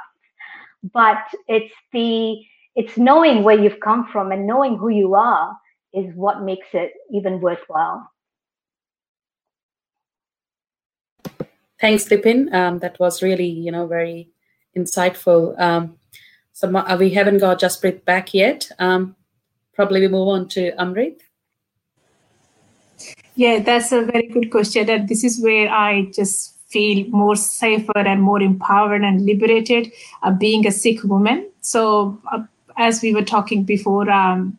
[0.93, 2.37] But it's the
[2.77, 5.57] it's knowing where you've come from and knowing who you are
[5.93, 8.09] is what makes it even worthwhile.
[11.81, 14.31] Thanks dipin um, that was really you know very
[14.77, 15.59] insightful.
[15.61, 15.99] Um,
[16.53, 18.71] so uh, we haven't got Jaspreet back yet.
[18.79, 19.17] Um,
[19.75, 21.21] probably we move on to Amrit.
[23.35, 24.89] Yeah, that's a very good question.
[24.89, 30.31] And this is where I just feel more safer and more empowered and liberated uh,
[30.31, 31.49] being a Sikh woman.
[31.61, 32.45] So, uh,
[32.79, 34.59] as we were talking before, um,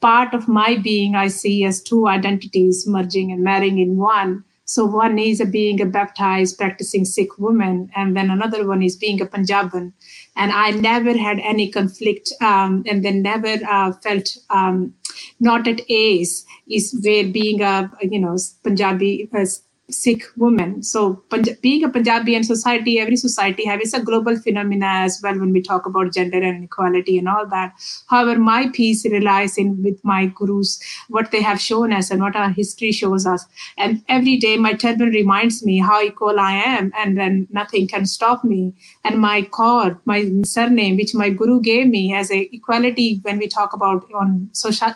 [0.00, 4.44] part of my being I see as two identities merging and marrying in one.
[4.70, 8.94] So one is a being a baptized practicing Sikh woman, and then another one is
[8.94, 9.92] being a Punjaban.
[10.36, 14.94] And I never had any conflict, um, and then never uh, felt um,
[15.40, 19.44] not at ease is where being a you know Punjabi uh,
[19.92, 20.82] Sikh woman.
[20.82, 21.22] So
[21.60, 25.52] being a Punjabi and society, every society have is a global phenomena as well when
[25.52, 27.74] we talk about gender and equality and all that.
[28.08, 32.36] However, my peace relies in with my gurus, what they have shown us and what
[32.36, 33.46] our history shows us.
[33.76, 38.06] And every day my turban reminds me how equal I am and then nothing can
[38.06, 38.74] stop me.
[39.04, 43.48] And my Kaur, my surname, which my guru gave me as a equality when we
[43.48, 44.92] talk about on social,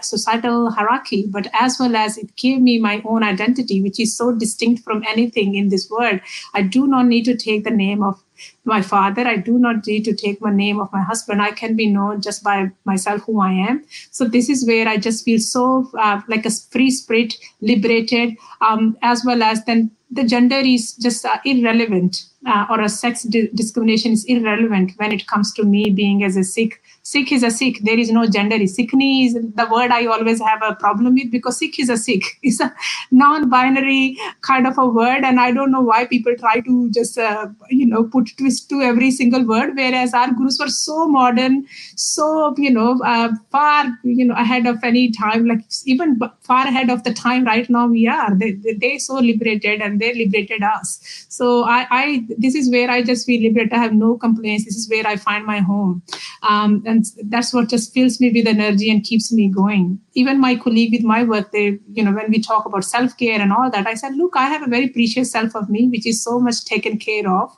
[0.00, 4.32] societal hierarchy, but as well as it gave me my own identity, which is so
[4.38, 6.20] distinct from anything in this world.
[6.54, 8.22] I do not need to take the name of
[8.64, 9.26] my father.
[9.26, 11.42] I do not need to take my name of my husband.
[11.42, 13.84] I can be known just by myself, who I am.
[14.10, 18.96] So this is where I just feel so uh, like a free spirit, liberated, um,
[19.02, 23.48] as well as then the gender is just uh, irrelevant uh, or a sex di-
[23.54, 27.50] discrimination is irrelevant when it comes to me being as a Sikh Sikh is a
[27.50, 27.80] Sikh.
[27.84, 28.56] There is no gender.
[28.58, 32.24] Sikhni is the word I always have a problem with because Sikh is a Sikh.
[32.42, 32.74] It's a
[33.10, 37.48] non-binary kind of a word, and I don't know why people try to just uh,
[37.70, 39.76] you know put twist to every single word.
[39.76, 41.66] Whereas our gurus were so modern,
[41.96, 46.90] so you know uh, far you know ahead of any time, like even far ahead
[46.90, 48.34] of the time right now we are.
[48.36, 51.26] They they, so liberated and they liberated us.
[51.30, 53.72] So I I this is where I just feel liberated.
[53.72, 54.64] I have no complaints.
[54.64, 56.02] This is where I find my home.
[56.42, 60.54] Um, and that's what just fills me with energy and keeps me going even my
[60.64, 61.66] colleague with my work they
[61.96, 64.64] you know when we talk about self-care and all that i said look i have
[64.66, 67.56] a very precious self of me which is so much taken care of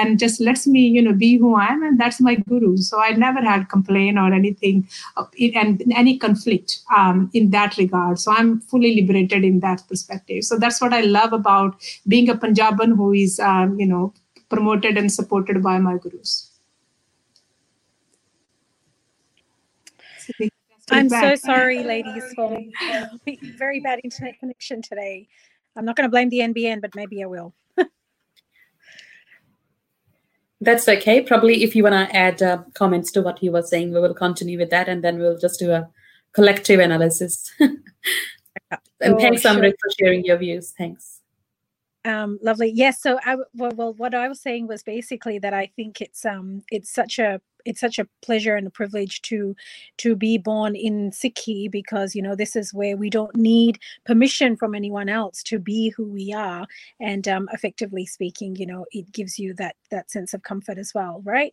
[0.00, 3.02] and just lets me you know be who i am and that's my guru so
[3.06, 4.86] i never had complaint or anything
[5.62, 10.58] and any conflict um, in that regard so i'm fully liberated in that perspective so
[10.58, 14.12] that's what i love about being a punjaban who is um, you know
[14.48, 16.58] promoted and supported by my gurus
[20.90, 22.58] I'm so sorry, ladies, for
[23.56, 25.28] very bad internet connection today.
[25.76, 27.54] I'm not going to blame the NBN, but maybe I will.
[30.60, 31.20] That's okay.
[31.20, 34.14] Probably if you want to add uh, comments to what he was saying, we will
[34.14, 35.88] continue with that and then we'll just do a
[36.32, 37.52] collective analysis.
[37.60, 37.78] and
[39.04, 39.52] oh, thanks, sure.
[39.52, 40.74] Amrit, for sharing your views.
[40.76, 41.17] Thanks.
[42.08, 42.72] Um, lovely.
[42.74, 43.02] Yes.
[43.02, 46.64] So, I, well, well, what I was saying was basically that I think it's um,
[46.72, 49.54] it's such a it's such a pleasure and a privilege to
[49.98, 54.56] to be born in Sikhi because you know this is where we don't need permission
[54.56, 56.66] from anyone else to be who we are,
[57.00, 60.92] and um, effectively speaking, you know, it gives you that that sense of comfort as
[60.94, 61.52] well, right?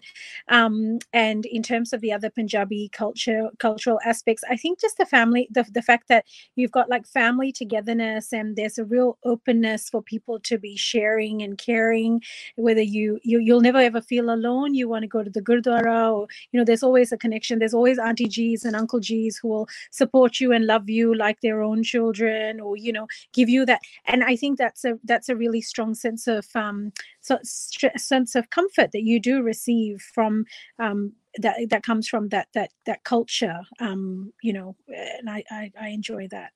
[0.49, 5.05] Um, and in terms of the other Punjabi culture cultural aspects, I think just the
[5.05, 9.89] family, the the fact that you've got like family togetherness and there's a real openness
[9.89, 12.21] for people to be sharing and caring,
[12.55, 14.73] whether you you you'll never ever feel alone.
[14.73, 16.04] You want to go to the gurdwara
[16.51, 17.59] you know there's always a connection.
[17.59, 21.39] There's always auntie g's and uncle g's who will support you and love you like
[21.41, 23.81] their own children or you know give you that.
[24.05, 26.91] And i think that's a that's a really strong sense of um
[27.21, 30.45] so, sense of comfort that you do receive from
[30.79, 34.75] um that that comes from that that that culture um you know
[35.19, 36.51] and i i, I enjoy that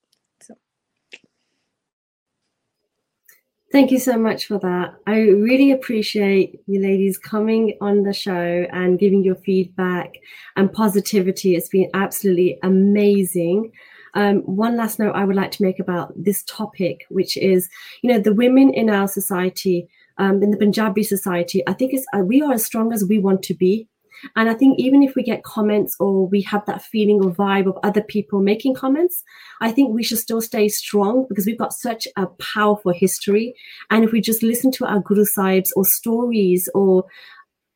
[3.71, 4.95] Thank you so much for that.
[5.05, 10.15] I really appreciate you ladies coming on the show and giving your feedback
[10.55, 11.55] and positivity.
[11.55, 13.71] It's been absolutely amazing.
[14.15, 17.69] Um, one last note I would like to make about this topic, which is,
[18.01, 22.07] you know, the women in our society, um, in the Punjabi society, I think it's,
[22.11, 23.87] uh, we are as strong as we want to be.
[24.35, 27.67] And I think even if we get comments or we have that feeling or vibe
[27.67, 29.23] of other people making comments,
[29.61, 33.53] I think we should still stay strong because we've got such a powerful history.
[33.89, 37.05] And if we just listen to our Guru Sahibs or stories or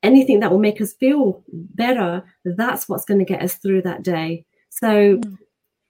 [0.01, 4.03] anything that will make us feel better, that's what's going to get us through that
[4.03, 4.45] day.
[4.69, 5.37] So mm.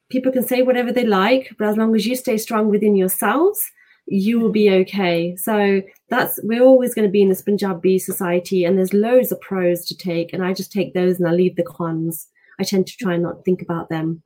[0.10, 3.60] people can say whatever they like, but as long as you stay strong within yourselves,
[4.06, 5.36] you will be okay.
[5.36, 9.42] So that's we're always going to be in this Punjabi society, and there's loads of
[9.42, 12.28] pros to take, and I just take those and I leave the cons.
[12.60, 14.22] I tend to try and not think about them.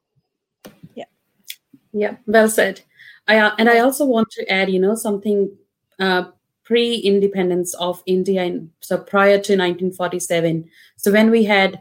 [0.95, 1.05] Yeah,
[1.93, 2.81] yeah, well said.
[3.27, 5.55] I uh, and I also want to add, you know, something
[5.99, 6.25] uh,
[6.63, 10.69] pre-independence of India, in, so prior to 1947.
[10.97, 11.79] So when we had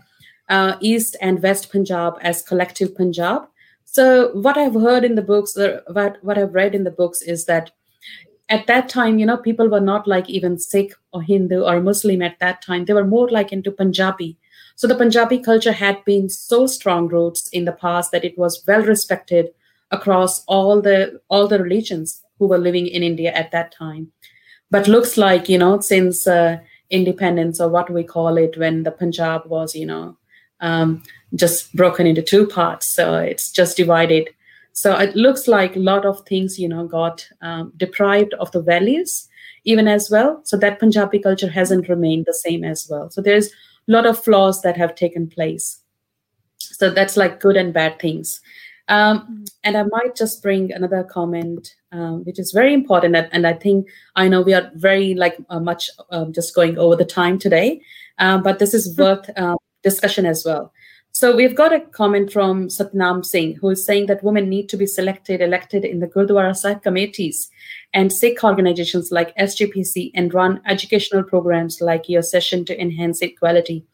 [0.49, 3.49] uh, East and West Punjab as collective Punjab.
[3.85, 7.23] So what I've heard in the books, or what what I've read in the books,
[7.23, 7.73] is that
[8.49, 12.23] at that time, you know, people were not like even Sikh or Hindu or Muslim
[12.23, 12.85] at that time.
[12.85, 14.37] They were more like into Punjabi.
[14.77, 18.63] So the Punjabi culture had been so strong roots in the past that it was
[18.67, 19.49] well respected
[19.91, 24.13] across all the all the religions who were living in India at that time.
[24.71, 26.59] But looks like you know since uh,
[26.91, 30.17] independence or what we call it when the Punjab was you know
[30.61, 31.03] um,
[31.35, 34.29] just broken into two parts, so it's just divided
[34.77, 38.61] So it looks like a lot of things, you know, got um, deprived of the
[38.61, 39.27] values
[39.65, 40.43] even as well.
[40.45, 43.09] So that Punjabi culture hasn't remained the same as well.
[43.09, 43.53] So there's a
[43.89, 45.81] lot of flaws that have taken place.
[46.59, 48.43] So that's like good and bad things.
[48.89, 53.17] Um, and I might just bring another comment, um, which is very important.
[53.17, 56.77] And, and, I think I know we are very like uh, much um, just going
[56.79, 57.81] over the time today,
[58.19, 60.73] um, but this is worth uh, discussion as well.
[61.19, 64.77] So we've got a comment from Satnam Singh, who is saying that women need to
[64.77, 67.49] be selected, elected in the Gurdwara Sahib committees
[67.95, 73.87] and Sikh organizations like SGPC and run educational programs like your session to enhance equality.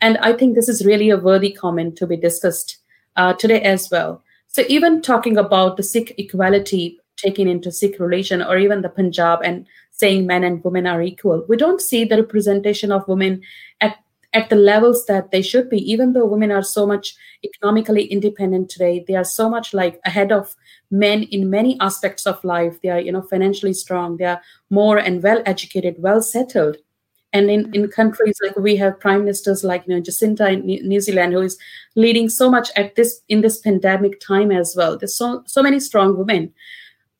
[0.00, 2.78] And I think this is really a worthy comment to be discussed
[3.16, 4.24] uh, today as well.
[4.46, 9.40] So even talking about the Sikh equality taken into Sikh religion or even the Punjab
[9.44, 13.42] and saying men and women are equal, we don't see the representation of women
[14.34, 17.14] at the levels that they should be even though women are so much
[17.44, 20.54] economically independent today they are so much like ahead of
[20.92, 22.80] men in many aspects of life.
[22.82, 24.18] They are you know financially strong.
[24.18, 26.76] They are more and well educated well settled
[27.32, 31.00] and in, in countries like we have prime ministers like you know jacinda in new
[31.00, 31.56] zealand who is
[31.96, 34.98] leading so much at this in this pandemic time as well.
[34.98, 36.52] There's so so many strong women.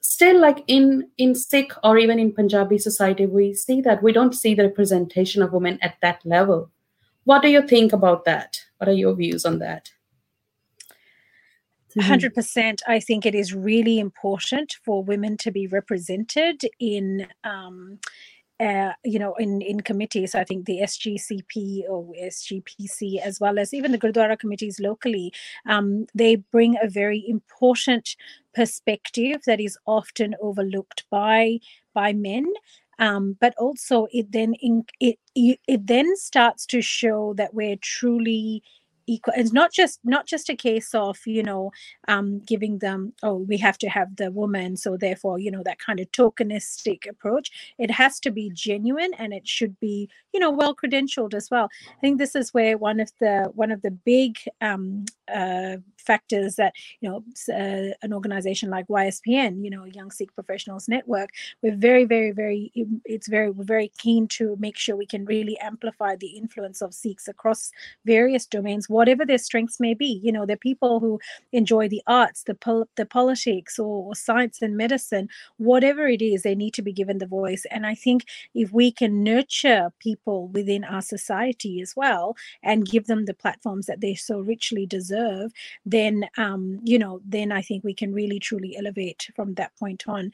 [0.00, 4.34] Still like in in sikh or even in punjabi society we see that we don't
[4.34, 6.70] see the representation of women at that level
[7.25, 8.61] what do you think about that?
[8.79, 9.91] What are your views on that?
[11.99, 17.99] 100% i think it is really important for women to be represented in um,
[18.61, 23.75] uh, you know, in, in committees, I think the SGCP or SGPC, as well as
[23.75, 25.33] even the Gurdwara committees locally,
[25.66, 28.14] um, they bring a very important
[28.55, 31.59] perspective that is often overlooked by
[31.93, 32.47] by men
[33.03, 38.62] um, but also it then in, it it then starts to show that we're truly
[39.07, 41.70] equal it's not just not just a case of you know
[42.09, 45.78] um giving them oh we have to have the woman so therefore you know that
[45.78, 50.50] kind of tokenistic approach it has to be genuine and it should be you know
[50.50, 53.90] well credentialed as well i think this is where one of the one of the
[53.90, 60.11] big um uh factors that you know uh, an organization like YSPN, you know, Young
[60.11, 61.30] Sikh Professionals Network,
[61.62, 62.72] we're very, very, very.
[63.05, 66.94] It's very we're very keen to make sure we can really amplify the influence of
[66.94, 67.70] Sikhs across
[68.05, 70.20] various domains, whatever their strengths may be.
[70.22, 71.18] You know, they're people who
[71.53, 76.43] enjoy the arts, the pol- the politics, or, or science and medicine, whatever it is,
[76.43, 77.64] they need to be given the voice.
[77.70, 78.24] And I think
[78.55, 83.86] if we can nurture people within our society as well and give them the platforms
[83.86, 85.53] that they so richly deserve,
[85.84, 90.05] then um, you know then i think we can really truly elevate from that point
[90.07, 90.30] on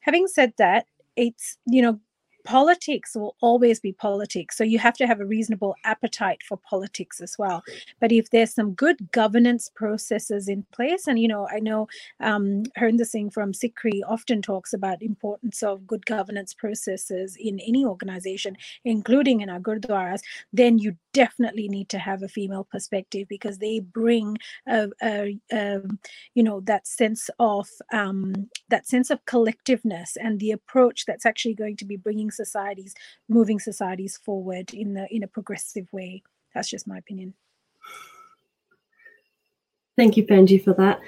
[0.00, 0.86] having said that
[1.16, 1.98] it's you know
[2.44, 4.56] politics will always be politics.
[4.56, 7.62] So you have to have a reasonable appetite for politics as well.
[8.00, 11.88] But if there's some good governance processes in place, and you know, I know
[12.20, 17.84] um, Harinder Singh from SikhRI often talks about importance of good governance processes in any
[17.84, 20.20] organization, including in our gurdwaras,
[20.52, 25.80] then you definitely need to have a female perspective because they bring a, a, a
[26.34, 31.54] you know that sense of um, that sense of collectiveness and the approach that's actually
[31.54, 32.94] going to be bringing societies,
[33.28, 36.22] moving societies forward in the in a progressive way.
[36.54, 37.34] That's just my opinion.
[40.00, 40.98] Thank you, Penji, for that.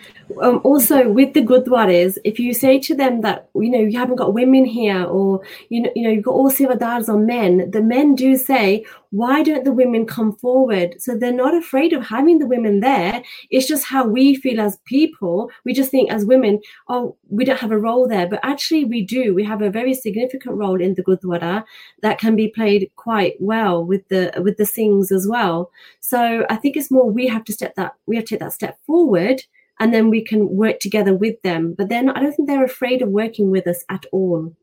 [0.42, 4.16] Um, also, with the Gurdwaras, if you say to them that you know you haven't
[4.16, 5.40] got women here, or
[5.70, 9.42] you know you know you've got all sevadars on men, the men do say, why
[9.42, 10.96] don't the women come forward?
[10.98, 13.22] So they're not afraid of having the women there.
[13.50, 15.50] It's just how we feel as people.
[15.66, 18.26] We just think as women, oh, we don't have a role there.
[18.26, 19.34] But actually, we do.
[19.34, 21.62] We have a very significant role in the Gurdwara
[22.00, 25.70] that can be played quite well with the with the Singhs as well.
[26.00, 28.54] So I think it's more we have to step that we have to take that
[28.54, 29.42] step forward
[29.78, 31.74] and then we can work together with them.
[31.76, 34.54] But then I don't think they're afraid of working with us at all.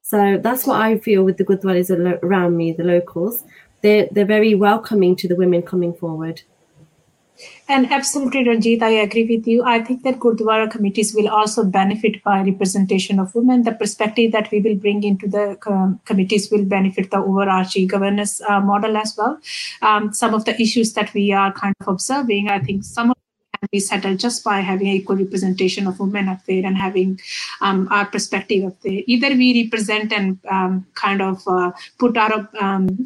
[0.00, 1.90] So that's what I feel with the Gurdwaras
[2.22, 3.44] around me, the locals
[3.82, 6.42] they're, they're very welcoming to the women coming forward.
[7.68, 9.62] And absolutely, Ranjit, I agree with you.
[9.62, 13.62] I think that Gurdwara committees will also benefit by representation of women.
[13.62, 18.40] The perspective that we will bring into the um, committees will benefit the overarching governance
[18.48, 19.38] uh, model as well.
[19.82, 23.16] Um, some of the issues that we are kind of observing, I think some of
[23.16, 27.20] them can be settled just by having equal representation of women up there and having
[27.60, 29.02] um, our perspective up there.
[29.06, 33.04] Either we represent and um, kind of uh, put our um,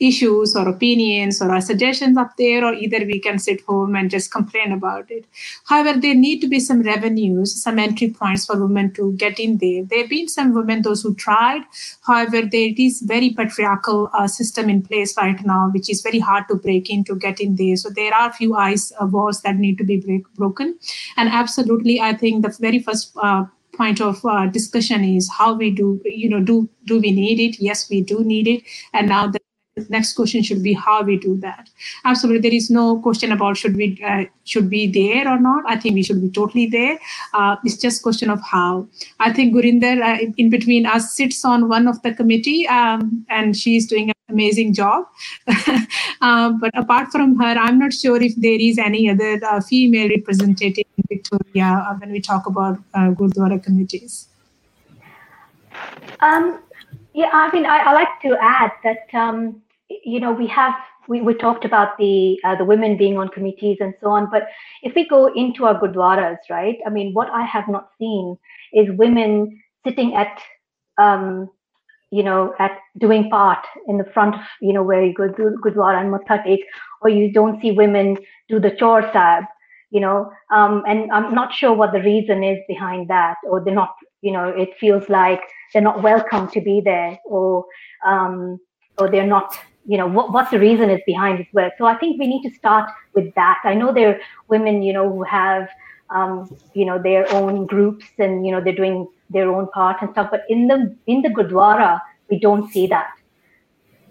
[0.00, 4.10] issues or opinions or our suggestions up there, or either we can sit home and
[4.10, 5.24] just complain about it.
[5.66, 9.58] However, there need to be some revenues, some entry points for women to get in
[9.58, 9.84] there.
[9.84, 11.62] There have been some women, those who tried.
[12.02, 16.48] However, there is very patriarchal uh, system in place right now, which is very hard
[16.48, 17.76] to break in to get in there.
[17.76, 20.78] So there are a few ice uh, walls that need to be break, broken.
[21.16, 23.44] And absolutely, I think the very first uh,
[23.76, 27.60] point of uh, discussion is how we do you know do do we need it
[27.60, 29.40] yes we do need it and now the
[29.88, 31.68] next question should be how we do that.
[32.04, 35.64] Absolutely there is no question about should we uh, should be there or not.
[35.66, 36.98] I think we should be totally there.
[37.32, 38.86] Uh, it's just question of how.
[39.20, 43.56] I think gurinder uh, in between us sits on one of the committee um, and
[43.56, 45.06] she's doing an amazing job.
[46.20, 50.08] Uh, but apart from her i'm not sure if there is any other uh, female
[50.08, 54.28] representative in victoria uh, when we talk about gurdwara committees.
[56.20, 56.63] Um,
[57.14, 60.74] yeah, I mean, I, I like to add that um, you know, we have
[61.08, 64.48] we, we talked about the uh, the women being on committees and so on, but
[64.82, 66.78] if we go into our gurdwaras, right?
[66.86, 68.36] I mean, what I have not seen
[68.72, 70.40] is women sitting at
[70.98, 71.50] um,
[72.14, 76.00] you know, at doing part in the front, you know, where you go to Gurdwara
[76.00, 76.38] and Matha
[77.02, 78.16] or you don't see women
[78.48, 79.44] do the chaur sahib,
[79.90, 83.74] you know, um, and I'm not sure what the reason is behind that, or they're
[83.74, 87.66] not, you know, it feels like they're not welcome to be there, or
[88.06, 88.58] um,
[88.98, 91.74] or they're not you know what, what the reason is behind this work.
[91.76, 93.60] So i think we need to start with that.
[93.64, 95.68] I know there are women you know who have
[96.10, 100.10] um, you know their own groups and you know they're doing their own part and
[100.12, 102.00] stuff but in the in the gurdwara
[102.30, 103.10] we don't see that.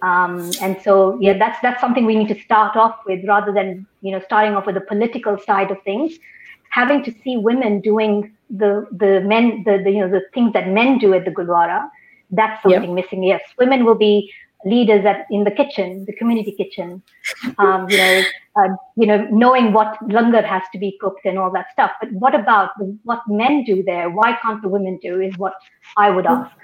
[0.04, 3.88] Um, and so yeah that's that's something we need to start off with rather than
[4.02, 6.14] you know starting off with the political side of things.
[6.70, 8.32] Having to see women doing
[8.62, 11.88] the the men the, the you know the things that men do at the gurdwara
[12.32, 13.06] that's something yep.
[13.06, 14.32] missing yes women will be
[14.66, 17.02] leaders at in the kitchen, the community kitchen,
[17.58, 18.24] um, you know,
[18.56, 21.92] uh, you know, knowing what langar has to be cooked and all that stuff.
[22.00, 24.10] But what about the, what men do there?
[24.10, 25.20] Why can't the women do?
[25.22, 25.54] Is what
[25.98, 26.56] I would ask.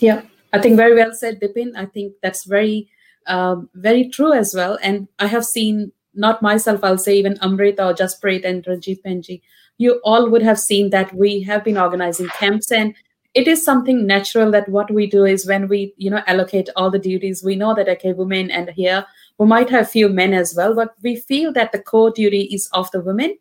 [0.00, 1.76] Yeah, I think very well said, Dipin.
[1.76, 2.88] I think that's very,
[3.26, 4.78] uh, very true as well.
[4.82, 9.42] And I have seen not myself, I'll say even Amrita or Jaspreet and Ranjit Penji,
[9.78, 12.94] you all would have seen that we have been organizing camps and
[13.34, 16.90] it is something natural that what we do is when we you know allocate all
[16.90, 19.04] the duties we know that okay women and here
[19.38, 22.68] we might have few men as well but we feel that the core duty is
[22.72, 23.36] of the women.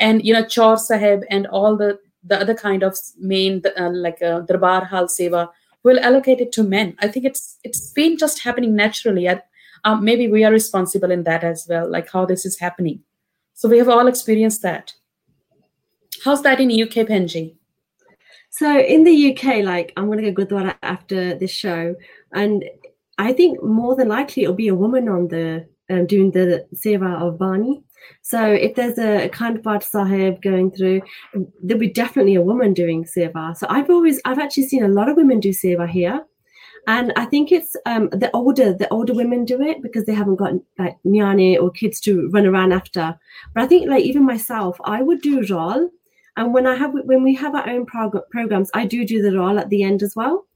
[0.00, 4.20] And you know chor sahib and all the the other kind of main uh, like
[4.22, 5.48] uh, darbar hal seva
[5.84, 6.96] will allocate it to men.
[6.98, 9.46] I think it's it's been just happening naturally at
[9.84, 13.00] um, maybe we are responsible in that as well like how this is happening.
[13.52, 14.94] So we have all experienced that
[16.24, 17.54] how's that in the uk penji
[18.54, 21.96] so in the UK, like I'm gonna go Gurdwara after this show,
[22.32, 22.64] and
[23.18, 27.20] I think more than likely it'll be a woman on the um, doing the seva
[27.20, 27.82] of Bani.
[28.22, 31.02] So if there's a Khandpat Sahib going through,
[31.64, 33.56] there'll be definitely a woman doing seva.
[33.56, 36.24] So I've always, I've actually seen a lot of women do seva here.
[36.86, 40.36] And I think it's um, the older the older women do it because they haven't
[40.36, 43.18] got like nyane or kids to run around after.
[43.52, 45.90] But I think like even myself, I would do rol
[46.36, 49.36] and when I have when we have our own prog- programs, I do do the
[49.36, 50.46] role at the end as well.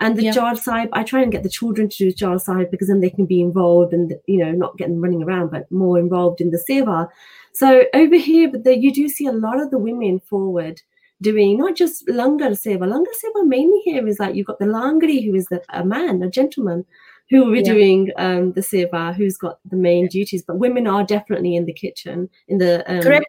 [0.00, 0.32] And the yeah.
[0.32, 3.10] jar sahib, I try and get the children to do jar side because then they
[3.10, 6.62] can be involved and you know not getting running around, but more involved in the
[6.68, 7.08] seva.
[7.52, 10.82] So over here, but the, you do see a lot of the women forward
[11.20, 12.86] doing not just langar seva.
[12.86, 16.22] Langar seva mainly here is like you've got the langari who is the, a man,
[16.22, 16.84] a gentleman,
[17.30, 17.72] who will be yeah.
[17.72, 20.42] doing um, the seva, who's got the main duties.
[20.42, 23.26] But women are definitely in the kitchen, in the um, correct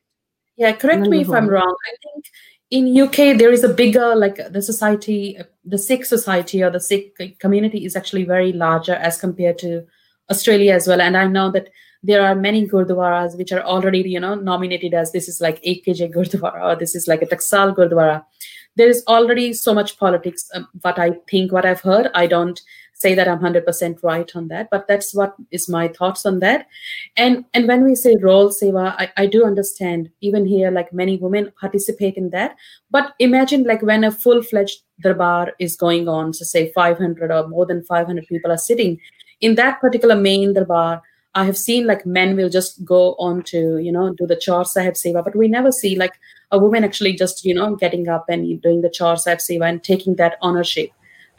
[0.60, 1.76] yeah, correct me if I'm wrong.
[1.88, 2.26] I think
[2.70, 7.40] in UK there is a bigger like the society, the Sikh society or the Sikh
[7.40, 9.86] community is actually very larger as compared to
[10.30, 11.00] Australia as well.
[11.00, 11.70] And I know that
[12.04, 16.14] there are many gurdwaras which are already you know nominated as this is like AKJ
[16.14, 18.24] Gurdwara or this is like a Taksal Gurdwara.
[18.76, 20.50] There is already so much politics.
[20.54, 22.62] Um, what I think, what I've heard, I don't
[23.00, 26.68] say that I'm 100% right on that, but that's what is my thoughts on that.
[27.16, 31.18] And and when we say role seva, I, I do understand even here, like many
[31.18, 32.56] women participate in that.
[32.92, 37.66] But imagine like when a full-fledged darbar is going on, so say 500 or more
[37.66, 39.00] than 500 people are sitting
[39.40, 41.02] in that particular main darbar.
[41.36, 44.66] I have seen like men will just go on to, you know, do the chaur
[44.68, 46.20] sahib seva, but we never see like
[46.52, 49.84] a woman actually just, you know, getting up and doing the chaur sahib seva and
[49.84, 50.90] taking that ownership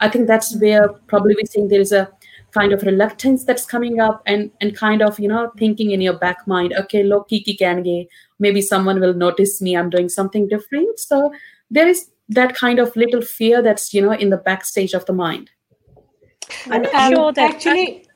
[0.01, 2.11] I think that's where probably we think there is a
[2.51, 6.17] kind of reluctance that's coming up and and kind of you know thinking in your
[6.17, 8.07] back mind okay look kiki kange
[8.41, 9.77] maybe someone will notice me.
[9.77, 10.99] I'm doing something different.
[10.99, 11.31] So
[11.69, 15.13] there is that kind of little fear that's you know in the backstage of the
[15.13, 15.51] mind.
[16.65, 18.07] I'm um, sure that actually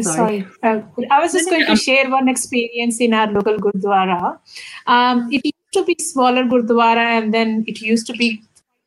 [0.00, 4.40] Sorry, uh, I was just going to share one experience in our local Gurdwara.
[4.88, 8.42] Um, it used to be smaller Gurdwara, and then it used to be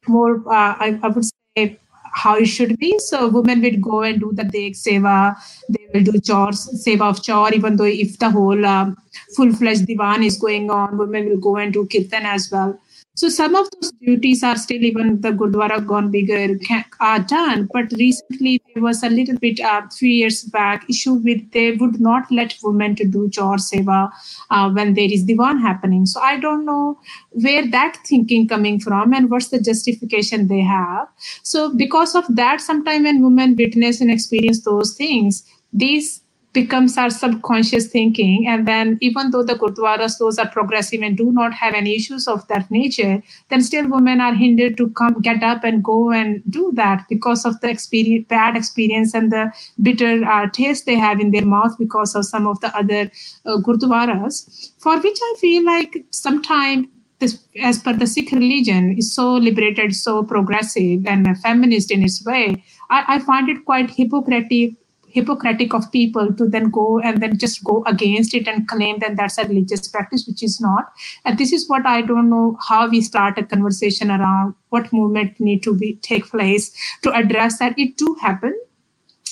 [0.05, 0.35] more.
[0.39, 1.79] Uh, I, I, would say
[2.23, 2.97] how it should be.
[2.99, 5.35] So women would go and do the Dek Seva.
[5.69, 8.97] They will do chores, Seva of chore, even though if the whole um,
[9.35, 12.79] full-fledged divan is going on, women will go and do kirtan as well.
[13.17, 16.55] So some of those duties are still even the Gurdwara gone bigger
[16.99, 17.67] are done.
[17.73, 21.99] But recently there was a little bit uh, few years back issue with they would
[21.99, 24.11] not let women to do chor seva
[24.51, 26.05] uh, when there is divan happening.
[26.05, 26.99] So I don't know
[27.31, 31.07] where that thinking coming from and what's the justification they have.
[31.41, 36.21] So because of that, sometimes when women witness and experience those things, these
[36.57, 38.47] becomes our subconscious thinking.
[38.47, 42.27] And then, even though the Gurdwaras, those are progressive and do not have any issues
[42.27, 46.41] of that nature, then still women are hindered to come, get up and go and
[46.49, 49.43] do that because of the experience, bad experience and the
[49.83, 53.03] bitter uh, taste they have in their mouth because of some of the other
[53.45, 56.87] uh, Gurdwaras, for which I feel like sometimes
[57.19, 62.25] this, as per the Sikh religion, is so liberated, so progressive and feminist in its
[62.25, 62.63] way.
[62.89, 64.75] I, I find it quite hypocritical
[65.17, 69.15] hypocritic of people to then go and then just go against it and claim that
[69.17, 70.91] that's a religious practice, which is not.
[71.25, 75.39] And this is what I don't know how we start a conversation around what movement
[75.39, 76.69] need to be take place
[77.03, 77.77] to address that.
[77.77, 78.59] It do happen,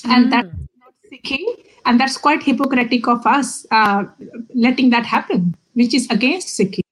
[0.03, 0.09] mm.
[0.09, 1.45] and that's not seeking,
[1.85, 4.03] and that's quite hypocritic of us uh,
[4.53, 6.84] letting that happen, which is against seeking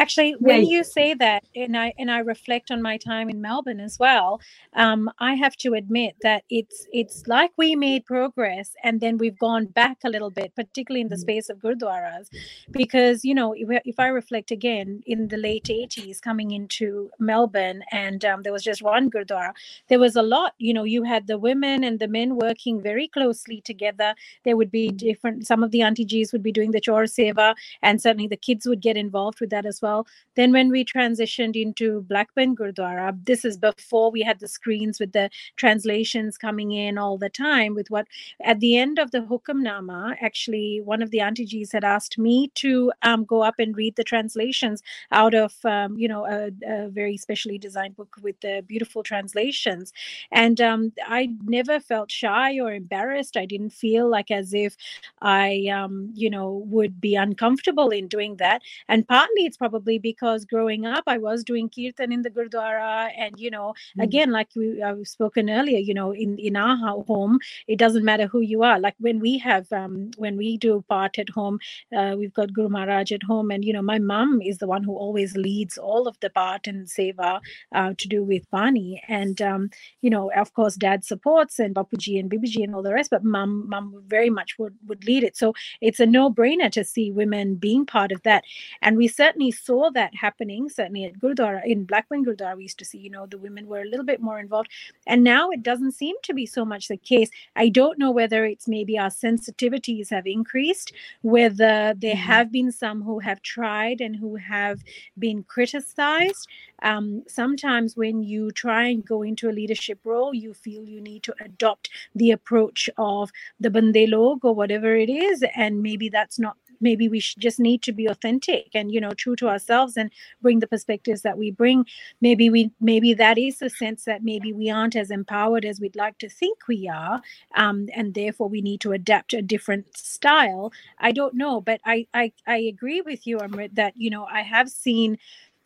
[0.00, 3.80] actually when you say that and i and i reflect on my time in melbourne
[3.80, 4.40] as well
[4.74, 9.38] um, i have to admit that it's it's like we made progress and then we've
[9.38, 11.26] gone back a little bit particularly in the mm.
[11.26, 12.26] space of gurdwaras
[12.70, 17.82] because you know if, if i reflect again in the late 80s coming into melbourne
[17.92, 19.52] and um, there was just one gurdwara
[19.88, 23.08] there was a lot you know you had the women and the men working very
[23.08, 24.14] closely together.
[24.44, 28.02] There would be different some of the aunties would be doing the chaur seva and
[28.04, 30.06] certainly the kids would get involved with that as well well.
[30.36, 35.00] Then when we transitioned into Black Blackburn Gurdwara, this is before we had the screens
[35.00, 37.74] with the translations coming in all the time.
[37.74, 38.06] With what
[38.42, 42.92] at the end of the Hukamnama, actually one of the aunties had asked me to
[43.02, 47.16] um, go up and read the translations out of um, you know a, a, very
[47.16, 49.92] specially designed book with the beautiful translations,
[50.30, 53.36] and um, I never felt shy or embarrassed.
[53.36, 54.76] I didn't feel like as if
[55.20, 59.98] I um, you know would be uncomfortable in doing that, and partly it's probably probably
[59.98, 64.02] because growing up I was doing kirtan in the gurdwara, and you know, mm.
[64.02, 67.38] again, like we I've spoken earlier, you know, in in our home,
[67.68, 68.80] it doesn't matter who you are.
[68.80, 71.58] Like when we have um, when we do part at home,
[71.96, 74.82] uh, we've got Guru Maharaj at home, and you know, my mom is the one
[74.82, 77.40] who always leads all of the part and seva
[77.74, 79.70] uh, to do with Bani, and um,
[80.00, 83.24] you know, of course, dad supports and Bapuji and Bibiji and all the rest, but
[83.24, 85.36] mom, mom very much would would lead it.
[85.36, 88.44] So it's a no brainer to see women being part of that,
[88.82, 92.84] and we certainly saw that happening certainly at Gurdwara in Blackburn Gurdwara we used to
[92.84, 94.70] see you know the women were a little bit more involved.
[95.06, 97.30] And now it doesn't seem to be so much the case.
[97.56, 100.92] I don't know whether it's maybe our sensitivities have increased
[101.22, 102.32] whether there mm-hmm.
[102.32, 104.82] have been some who have tried and who have
[105.18, 106.48] been criticized.
[106.82, 111.22] Um, sometimes when you try and go into a leadership role you feel you need
[111.24, 116.38] to adopt the approach of the bande log or whatever it is and maybe that's
[116.38, 120.10] not maybe we just need to be authentic and you know true to ourselves and
[120.42, 121.84] bring the perspectives that we bring.
[122.20, 125.96] Maybe we maybe that is a sense that maybe we aren't as empowered as we'd
[125.96, 127.20] like to think we are
[127.54, 130.72] um, and therefore we need to adapt a different style.
[130.98, 134.42] I don't know but i i, I agree with you Amrit, that you know i
[134.42, 135.18] have seen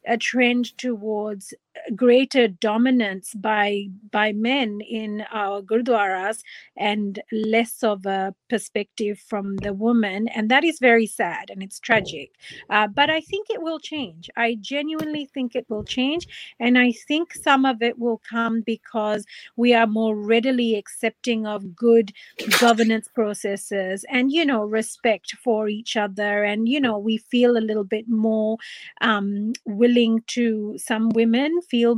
[0.07, 1.55] a trend towards
[1.95, 6.43] greater dominance by by men in our gurdwaras
[6.77, 10.29] and less of a perspective from the woman.
[10.29, 12.31] And that is very sad and it's tragic.
[12.71, 14.31] Uh, but i think it will change.
[14.37, 16.27] I genuinely think it will change.
[16.61, 19.25] And i think some of it will come because
[19.57, 22.13] we are more readily accepting of good
[22.61, 26.45] governance processes and you know respect for each other.
[26.45, 28.59] And you know we feel a little bit more
[29.01, 31.95] um, willing to some women feel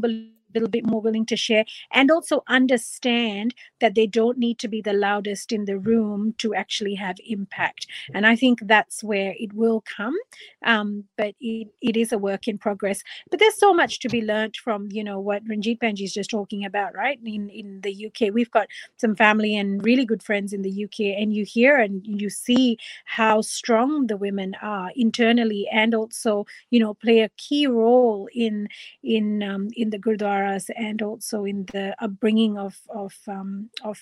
[0.56, 4.80] little bit more willing to share and also understand that they don't need to be
[4.82, 7.86] the loudest in the room to actually have impact.
[8.14, 10.16] And I think that's where it will come.
[10.64, 13.02] Um, but it, it is a work in progress.
[13.30, 16.30] But there's so much to be learned from, you know, what Ranjit Penji is just
[16.30, 17.18] talking about, right?
[17.24, 18.68] In in the UK, we've got
[18.98, 22.78] some family and really good friends in the UK, and you hear and you see
[23.06, 28.68] how strong the women are internally and also, you know, play a key role in
[29.02, 29.98] in um, in the
[30.47, 33.98] gurdwaras and also in the upbringing of of um, of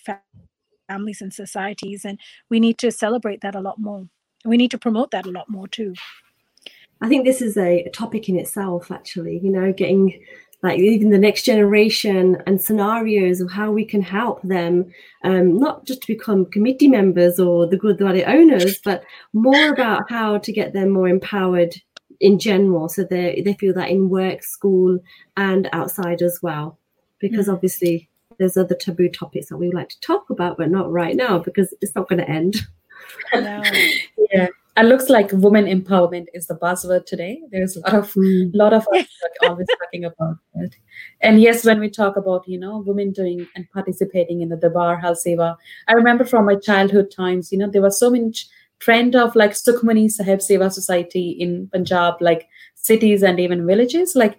[0.88, 2.04] families and societies.
[2.04, 2.18] And
[2.50, 4.06] we need to celebrate that a lot more.
[4.44, 5.94] We need to promote that a lot more too.
[7.00, 10.22] I think this is a topic in itself, actually, you know, getting
[10.62, 14.90] like even the next generation and scenarios of how we can help them,
[15.22, 19.04] um, not just to become committee members or the Gurdwara owners, but
[19.34, 21.74] more about how to get them more empowered
[22.24, 22.88] in general.
[22.88, 24.98] So they, they feel that in work, school,
[25.36, 26.78] and outside as well.
[27.18, 27.52] Because mm.
[27.52, 31.14] obviously there's other taboo topics that we would like to talk about, but not right
[31.14, 32.56] now because it's not going to end.
[33.34, 33.62] No.
[34.32, 37.40] yeah it looks like women empowerment is the buzzword today.
[37.50, 38.50] There's a lot of mm.
[38.54, 39.06] lot of us
[39.42, 40.74] always talking about it.
[41.20, 44.98] And yes, when we talk about you know women doing and participating in the Darbar
[44.98, 45.56] Hal Seva,
[45.86, 48.48] I remember from my childhood times, you know, there was so much
[48.84, 54.14] trend of like Sukhmani Sahib Seva Society in Punjab, like cities and even villages.
[54.14, 54.36] Like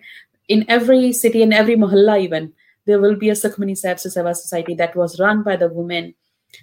[0.48, 2.54] in every city, and every mohalla, even
[2.86, 6.14] there will be a Sukhmani Sahib Seva Society that was run by the women.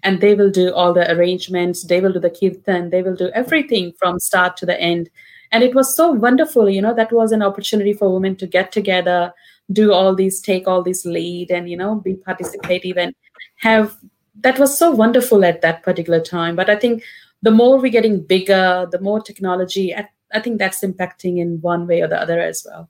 [0.03, 3.31] And they will do all the arrangements they will do the kirtan they will do
[3.35, 5.11] everything from start to the end.
[5.51, 8.73] And it was so wonderful you know that was an opportunity for women to get
[8.73, 9.35] together
[9.71, 13.15] do all these take all this lead and you know be participative and
[13.59, 13.99] have
[14.41, 16.57] that was so wonderful at that particular time.
[16.57, 17.05] But i think
[17.43, 21.87] the more we're getting bigger the more technology I, I think that's impacting in one
[21.87, 22.89] way or the other as well.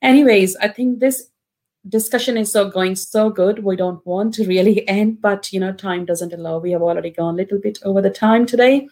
[0.00, 1.28] Anyways i think this
[1.88, 5.72] discussion is so going so good we don't want to really end but you know
[5.72, 6.58] time doesn't allow.
[6.58, 8.88] We have already gone a little bit over the time today.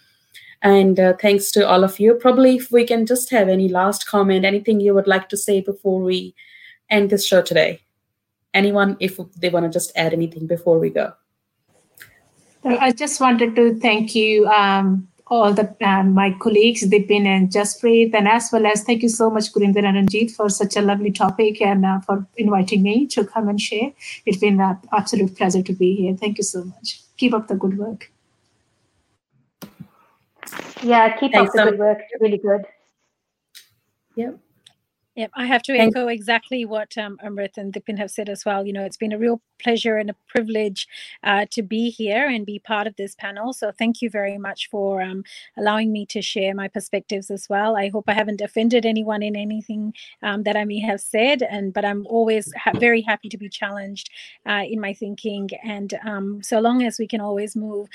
[0.63, 2.13] And uh, thanks to all of you.
[2.15, 5.63] Probably if we can just have any last comment anything you would like to say
[5.63, 6.35] before we
[6.91, 7.81] end this show today.
[8.53, 11.13] Anyone if they want to just add anything before we go
[12.65, 18.13] i just wanted to thank you um, all the um, my colleagues, Dipin and Jaspreet,
[18.15, 21.13] and as well as thank you so much, Gurinder and Ranjit, for such a lovely
[21.13, 23.93] topic and uh, for inviting me to come and share.
[24.27, 26.17] It's been an absolute pleasure to be here.
[26.17, 27.01] Thank you so much.
[27.17, 28.11] Keep up the good work.
[30.83, 31.99] Yeah, keep Thanks up the so good work.
[32.21, 32.63] Really good.
[34.17, 34.37] Yep.
[35.15, 38.67] Yep, I have to echo exactly what um, Amrit and Dipin have said as well.
[38.67, 40.87] You know, it's been a real pleasure and a privilege
[41.25, 43.53] uh, to be here and be part of this panel.
[43.53, 45.25] So thank you very much for um,
[45.57, 47.77] allowing me to share my perspectives as well.
[47.77, 51.73] I hope I haven't offended anyone in anything um, that I may have said, and
[51.73, 54.11] but I'm always ha- very happy to be challenged
[54.47, 55.51] uh, in my thinking.
[55.65, 57.89] And um, so long as we can always move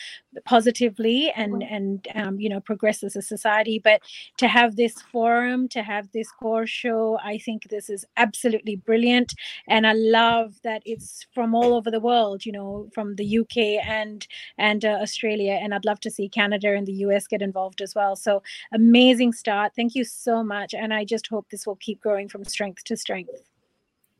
[0.45, 4.01] positively and and um, you know progress as a society, but
[4.37, 9.33] to have this forum, to have this Kaur Show, I think this is absolutely brilliant,
[9.67, 13.85] and I love that it's from all over the world, you know, from the UK
[13.87, 14.27] and
[14.57, 17.95] and uh, Australia, and I'd love to see Canada and the US get involved as
[17.95, 18.15] well.
[18.15, 19.73] So amazing start.
[19.75, 22.97] Thank you so much, and I just hope this will keep growing from strength to
[22.97, 23.43] strength.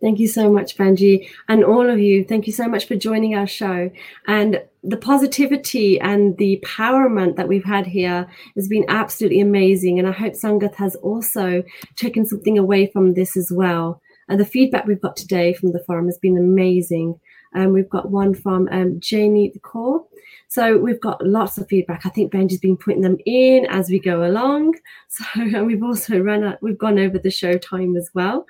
[0.01, 2.23] Thank you so much, Penji, and all of you.
[2.25, 3.89] Thank you so much for joining our show.
[4.27, 9.97] And the positivity and the empowerment that we've had here has been absolutely amazing.
[9.97, 11.63] And I hope Sangat has also
[11.95, 14.01] taken something away from this as well.
[14.27, 17.19] And the feedback we've got today from the forum has been amazing.
[17.55, 20.05] Um, we've got one from um, Jamie the Core.
[20.47, 22.05] So we've got lots of feedback.
[22.05, 24.75] I think Penji's been putting them in as we go along.
[25.07, 28.45] So and we've also run out, we've gone over the show time as well.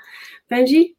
[0.51, 0.95] Benji?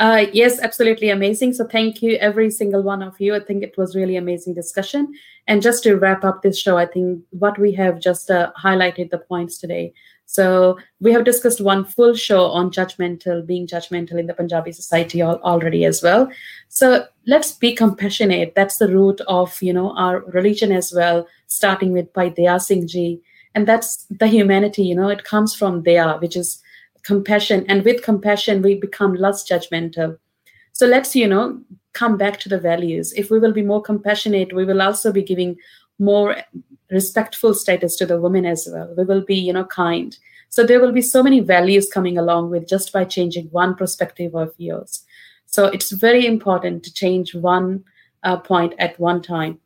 [0.00, 1.52] Uh, yes, absolutely amazing.
[1.52, 3.34] So thank you, every single one of you.
[3.34, 5.12] I think it was really amazing discussion.
[5.46, 9.10] And just to wrap up this show, I think what we have just uh, highlighted
[9.10, 9.92] the points today.
[10.32, 15.22] So we have discussed one full show on judgmental, being judgmental in the Punjabi society
[15.22, 16.26] already as well.
[16.70, 18.54] So let's be compassionate.
[18.54, 22.86] That's the root of you know our religion as well, starting with Bhai Daya Singh
[22.86, 23.20] Ji,
[23.54, 24.84] and that's the humanity.
[24.84, 26.62] You know, it comes from Daya, which is
[27.02, 30.16] compassion, and with compassion we become less judgmental.
[30.72, 31.60] So let's you know
[31.92, 33.12] come back to the values.
[33.12, 35.58] If we will be more compassionate, we will also be giving
[36.02, 36.36] more
[36.90, 38.92] respectful status to the women as well.
[38.96, 40.16] We will be, you know, kind.
[40.50, 44.34] So there will be so many values coming along with just by changing one perspective
[44.34, 45.04] of yours.
[45.46, 47.84] So it's very important to change one
[48.22, 49.58] uh, point at one time.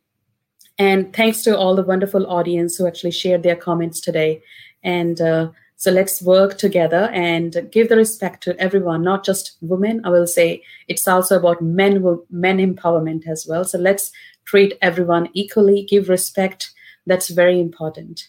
[0.78, 4.42] And thanks to all the wonderful audience who actually shared their comments today.
[4.82, 10.02] And uh, so let's work together and give the respect to everyone, not just women.
[10.04, 13.64] I will say it's also about men, men empowerment as well.
[13.64, 14.12] So let's
[14.46, 16.72] treat everyone equally, give respect,
[17.06, 18.28] that's very important.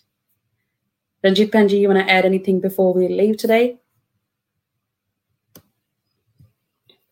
[1.23, 3.80] Ranjit Penji, you want to add anything before we leave today?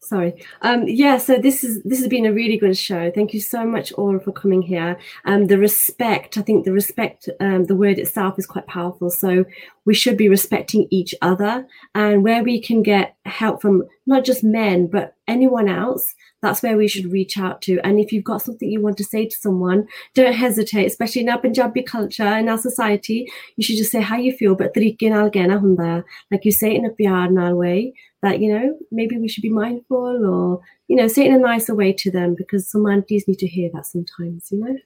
[0.05, 0.35] Sorry.
[0.61, 3.09] Um, yeah, so this is this has been a really good show.
[3.09, 4.99] Thank you so much all for coming here.
[5.25, 9.09] Um, the respect, I think the respect, um, the word itself is quite powerful.
[9.09, 9.45] So
[9.85, 11.65] we should be respecting each other,
[11.95, 16.13] and where we can get help from not just men, but anyone else,
[16.45, 17.79] that's where we should reach out to.
[17.83, 21.29] And if you've got something you want to say to someone, don't hesitate, especially in
[21.29, 25.09] our Punjabi culture, in our society, you should just say how you feel, but tariqe
[25.13, 26.03] naal kehna hunda.
[26.31, 29.41] Like you say it in a pyar naal way that, you know, maybe we should
[29.41, 32.85] be mindful or, you know, say it in a nicer way to them because some
[32.85, 34.77] aunties need to hear that sometimes, you know?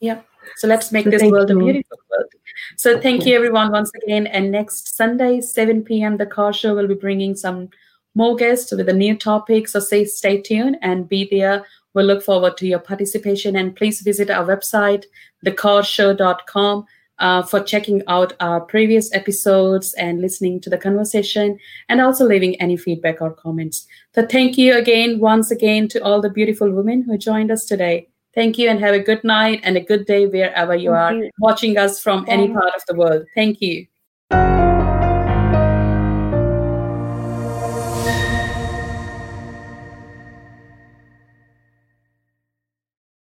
[0.00, 0.20] Yeah.
[0.56, 2.30] So let's make So this world a beautiful world.
[2.76, 4.28] So thank you everyone once again.
[4.28, 7.70] And next Sunday, 7 p.m., the Kaur Show will be bringing some
[8.16, 9.68] more guests with a new topic.
[9.68, 11.64] So stay, stay tuned and be there.
[11.94, 13.56] We'll look forward to your participation.
[13.56, 15.04] And please visit our website,
[15.44, 16.86] thekaurshow.com,
[17.18, 22.60] uh, for checking out our previous episodes and listening to the conversation and also leaving
[22.60, 23.86] any feedback or comments.
[24.14, 28.08] So thank you again, once again, to all the beautiful women who joined us today.
[28.34, 31.24] Thank you and have a good night and a good day wherever you Thank are
[31.24, 31.30] you.
[31.38, 33.24] watching us from any part of the world.
[33.34, 33.86] Thank you.